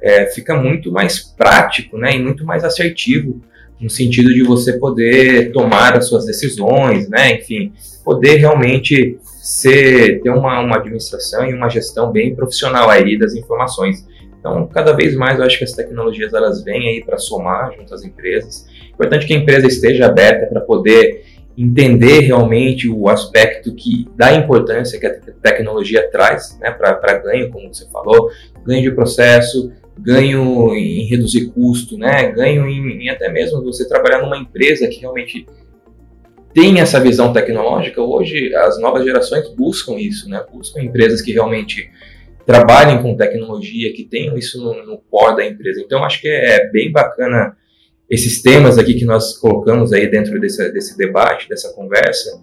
é, 0.00 0.26
fica 0.26 0.54
muito 0.54 0.92
mais 0.92 1.18
prático, 1.18 1.98
né? 1.98 2.14
E 2.14 2.22
muito 2.22 2.44
mais 2.44 2.64
assertivo 2.64 3.42
no 3.80 3.90
sentido 3.90 4.32
de 4.32 4.42
você 4.42 4.78
poder 4.78 5.52
tomar 5.52 5.96
as 5.96 6.08
suas 6.08 6.24
decisões, 6.24 7.08
né? 7.08 7.34
Enfim, 7.34 7.72
poder 8.04 8.36
realmente 8.36 9.18
ser 9.56 10.20
ter 10.20 10.28
uma, 10.28 10.60
uma 10.60 10.76
administração 10.76 11.46
e 11.46 11.54
uma 11.54 11.70
gestão 11.70 12.12
bem 12.12 12.34
profissional 12.34 12.90
aí 12.90 13.18
das 13.18 13.34
informações. 13.34 14.06
Então, 14.38 14.66
cada 14.66 14.92
vez 14.92 15.16
mais 15.16 15.38
eu 15.38 15.46
acho 15.46 15.56
que 15.56 15.64
as 15.64 15.72
tecnologias 15.72 16.34
elas 16.34 16.62
vêm 16.62 16.88
aí 16.88 17.02
para 17.02 17.16
somar 17.16 17.72
junto 17.74 17.94
às 17.94 18.04
empresas. 18.04 18.66
Importante 18.92 19.26
que 19.26 19.32
a 19.32 19.38
empresa 19.38 19.66
esteja 19.66 20.06
aberta 20.06 20.46
para 20.46 20.60
poder 20.60 21.24
entender 21.56 22.20
realmente 22.20 22.86
o 22.86 23.08
aspecto 23.08 23.74
que 23.74 24.06
da 24.14 24.34
importância 24.34 25.00
que 25.00 25.06
a 25.06 25.14
tecnologia 25.42 26.06
traz, 26.10 26.58
né, 26.60 26.70
para 26.70 27.16
ganho, 27.16 27.50
como 27.50 27.72
você 27.72 27.88
falou, 27.90 28.28
ganho 28.62 28.82
de 28.82 28.90
processo, 28.90 29.72
ganho 29.98 30.74
em 30.74 31.06
reduzir 31.06 31.46
custo, 31.46 31.96
né, 31.96 32.30
ganho 32.30 32.68
em, 32.68 33.04
em 33.04 33.08
até 33.08 33.32
mesmo 33.32 33.64
você 33.64 33.88
trabalhar 33.88 34.20
numa 34.20 34.36
empresa 34.36 34.86
que 34.86 35.00
realmente 35.00 35.46
tem 36.56 36.80
essa 36.80 36.98
visão 36.98 37.34
tecnológica. 37.34 38.00
Hoje 38.00 38.54
as 38.54 38.80
novas 38.80 39.04
gerações 39.04 39.46
buscam 39.50 40.00
isso, 40.00 40.26
né, 40.26 40.42
buscam 40.50 40.80
empresas 40.80 41.20
que 41.20 41.30
realmente 41.30 41.90
trabalhem 42.46 43.02
com 43.02 43.14
tecnologia, 43.14 43.92
que 43.92 44.04
tenham 44.04 44.38
isso 44.38 44.58
no, 44.64 44.86
no 44.86 44.96
core 45.10 45.36
da 45.36 45.46
empresa. 45.46 45.82
Então, 45.82 46.02
acho 46.02 46.18
que 46.18 46.28
é 46.28 46.70
bem 46.70 46.90
bacana 46.90 47.54
esses 48.08 48.40
temas 48.40 48.78
aqui 48.78 48.94
que 48.94 49.04
nós 49.04 49.36
colocamos 49.36 49.92
aí 49.92 50.10
dentro 50.10 50.40
desse, 50.40 50.72
desse 50.72 50.96
debate, 50.96 51.46
dessa 51.46 51.74
conversa, 51.74 52.40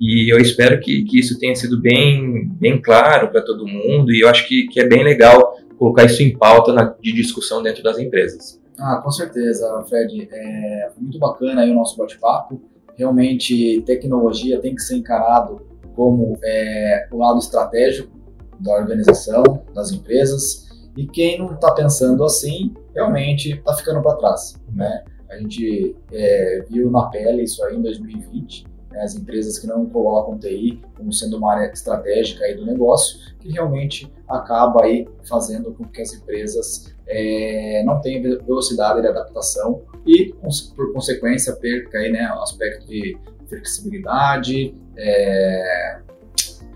e 0.00 0.32
eu 0.32 0.38
espero 0.38 0.78
que, 0.78 1.02
que 1.02 1.18
isso 1.18 1.36
tenha 1.40 1.56
sido 1.56 1.80
bem, 1.80 2.48
bem 2.60 2.80
claro 2.80 3.32
para 3.32 3.42
todo 3.42 3.66
mundo, 3.66 4.12
e 4.12 4.20
eu 4.20 4.28
acho 4.28 4.46
que, 4.46 4.68
que 4.68 4.78
é 4.78 4.86
bem 4.86 5.02
legal 5.02 5.56
colocar 5.76 6.04
isso 6.04 6.22
em 6.22 6.38
pauta 6.38 6.72
na, 6.72 6.94
de 7.02 7.12
discussão 7.12 7.64
dentro 7.64 7.82
das 7.82 7.98
empresas. 7.98 8.60
Ah, 8.78 9.00
com 9.02 9.10
certeza, 9.10 9.84
Fred. 9.88 10.28
É, 10.30 10.90
foi 10.94 11.02
muito 11.02 11.18
bacana 11.18 11.62
aí 11.62 11.70
o 11.70 11.74
nosso 11.74 11.96
bate-papo. 11.96 12.75
Realmente, 12.96 13.82
tecnologia 13.82 14.60
tem 14.60 14.74
que 14.74 14.82
ser 14.82 14.96
encarado 14.96 15.66
como 15.94 16.38
é, 16.42 17.08
o 17.12 17.18
lado 17.18 17.38
estratégico 17.38 18.10
da 18.58 18.74
organização, 18.74 19.62
das 19.74 19.92
empresas, 19.92 20.66
e 20.96 21.06
quem 21.06 21.38
não 21.38 21.54
está 21.54 21.72
pensando 21.74 22.24
assim, 22.24 22.74
realmente 22.94 23.52
está 23.52 23.74
ficando 23.74 24.02
para 24.02 24.16
trás. 24.16 24.58
Né? 24.72 25.04
A 25.28 25.36
gente 25.36 25.94
é, 26.10 26.64
viu 26.68 26.90
na 26.90 27.06
pele 27.06 27.42
isso 27.42 27.62
aí 27.64 27.76
em 27.76 27.82
2020, 27.82 28.64
né? 28.96 29.02
as 29.02 29.14
empresas 29.14 29.58
que 29.58 29.66
não 29.66 29.86
colocam 29.86 30.38
TI 30.38 30.82
como 30.96 31.12
sendo 31.12 31.36
uma 31.36 31.52
área 31.52 31.70
estratégica 31.70 32.44
aí 32.44 32.54
do 32.54 32.64
negócio, 32.64 33.18
que 33.38 33.50
realmente 33.50 34.10
acaba 34.28 34.84
aí 34.84 35.06
fazendo 35.28 35.72
com 35.74 35.84
que 35.84 36.00
as 36.00 36.14
empresas 36.14 36.94
é, 37.06 37.82
não 37.84 38.00
tenham 38.00 38.22
velocidade 38.44 39.02
de 39.02 39.08
adaptação 39.08 39.82
e, 40.06 40.34
por 40.74 40.92
consequência, 40.92 41.54
perca 41.54 41.98
aí, 41.98 42.10
né, 42.10 42.28
o 42.32 42.42
aspecto 42.42 42.86
de 42.86 43.16
flexibilidade, 43.48 44.74
é, 44.96 46.00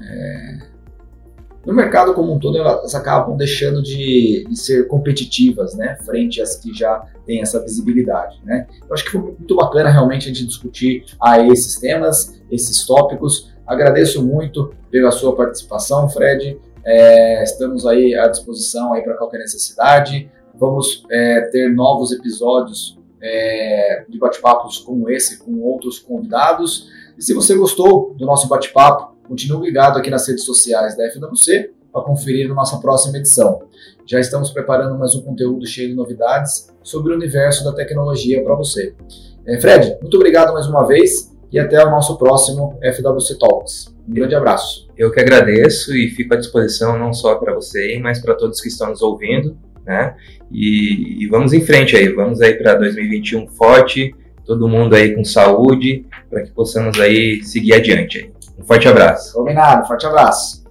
é, 0.03 0.59
no 1.65 1.75
mercado 1.75 2.15
como 2.15 2.33
um 2.33 2.39
todo, 2.39 2.57
elas 2.57 2.95
acabam 2.95 3.37
deixando 3.37 3.83
de, 3.83 4.47
de, 4.49 4.59
ser 4.59 4.87
competitivas, 4.87 5.75
né, 5.75 5.97
frente 6.05 6.41
às 6.41 6.57
que 6.57 6.73
já 6.73 7.05
têm 7.27 7.43
essa 7.43 7.61
visibilidade, 7.61 8.41
né. 8.45 8.67
Eu 8.89 8.95
acho 8.95 9.05
que 9.05 9.11
foi 9.11 9.21
muito 9.21 9.55
bacana 9.55 9.91
realmente 9.91 10.25
a 10.25 10.29
gente 10.29 10.47
discutir 10.47 11.05
aí 11.21 11.49
esses 11.49 11.79
temas, 11.79 12.41
esses 12.51 12.87
tópicos. 12.87 13.53
Agradeço 13.67 14.25
muito 14.25 14.73
pela 14.91 15.11
sua 15.11 15.37
participação, 15.37 16.09
Fred. 16.09 16.59
É, 16.85 17.43
estamos 17.45 17.87
aí 17.87 18.15
à 18.15 18.27
disposição 18.27 18.95
aí 18.95 19.03
para 19.03 19.15
qualquer 19.15 19.39
necessidade. 19.39 20.31
Vamos 20.55 21.05
é, 21.11 21.43
ter 21.53 21.73
novos 21.73 22.11
episódios 22.11 22.99
é, 23.23 24.05
de 24.09 24.19
bate-papos 24.19 24.79
como 24.79 25.11
esse, 25.11 25.39
com 25.39 25.61
outros 25.61 25.99
convidados. 25.99 26.89
E 27.17 27.23
se 27.23 27.35
você 27.35 27.55
gostou 27.55 28.15
do 28.15 28.25
nosso 28.25 28.49
bate-papo, 28.49 29.10
Continue 29.31 29.67
ligado 29.67 29.97
aqui 29.97 30.11
nas 30.11 30.27
redes 30.27 30.45
sociais 30.45 30.97
da 30.97 31.09
FWC 31.09 31.71
para 31.93 32.03
conferir 32.03 32.51
a 32.51 32.55
nossa 32.55 32.79
próxima 32.79 33.17
edição. 33.17 33.63
Já 34.05 34.19
estamos 34.19 34.51
preparando 34.51 34.99
mais 34.99 35.15
um 35.15 35.23
conteúdo 35.23 35.65
cheio 35.69 35.91
de 35.91 35.95
novidades 35.95 36.69
sobre 36.83 37.13
o 37.13 37.17
universo 37.17 37.63
da 37.63 37.73
tecnologia 37.73 38.43
para 38.43 38.57
você. 38.57 38.93
É, 39.47 39.61
Fred, 39.61 39.99
muito 40.03 40.17
obrigado 40.17 40.53
mais 40.53 40.67
uma 40.67 40.85
vez 40.85 41.33
e 41.53 41.61
até 41.61 41.81
o 41.81 41.91
nosso 41.93 42.19
próximo 42.19 42.77
FWC 42.83 43.39
Talks. 43.39 43.95
Um 44.09 44.15
grande 44.15 44.35
abraço. 44.35 44.89
Eu 44.99 45.13
que 45.13 45.21
agradeço 45.21 45.95
e 45.95 46.11
fico 46.11 46.35
à 46.35 46.37
disposição 46.37 46.99
não 46.99 47.13
só 47.13 47.37
para 47.37 47.55
você, 47.55 48.01
mas 48.03 48.19
para 48.19 48.35
todos 48.35 48.61
que 48.61 48.67
estão 48.67 48.91
nos 48.91 49.01
ouvindo, 49.01 49.57
né? 49.87 50.17
E, 50.51 51.23
e 51.23 51.29
vamos 51.29 51.53
em 51.53 51.61
frente 51.61 51.97
aí, 51.97 52.09
vamos 52.09 52.41
aí 52.41 52.55
para 52.55 52.75
2021 52.75 53.47
forte, 53.47 54.13
todo 54.45 54.67
mundo 54.69 54.97
aí 54.97 55.15
com 55.15 55.23
saúde, 55.23 56.05
para 56.29 56.43
que 56.43 56.51
possamos 56.51 56.99
aí 56.99 57.45
seguir 57.45 57.75
adiante. 57.75 58.19
Aí. 58.19 58.40
Um 58.61 58.65
forte 58.65 58.89
abraço. 58.89 59.33
Combinado, 59.33 59.87
forte 59.89 60.07
abraço. 60.07 60.63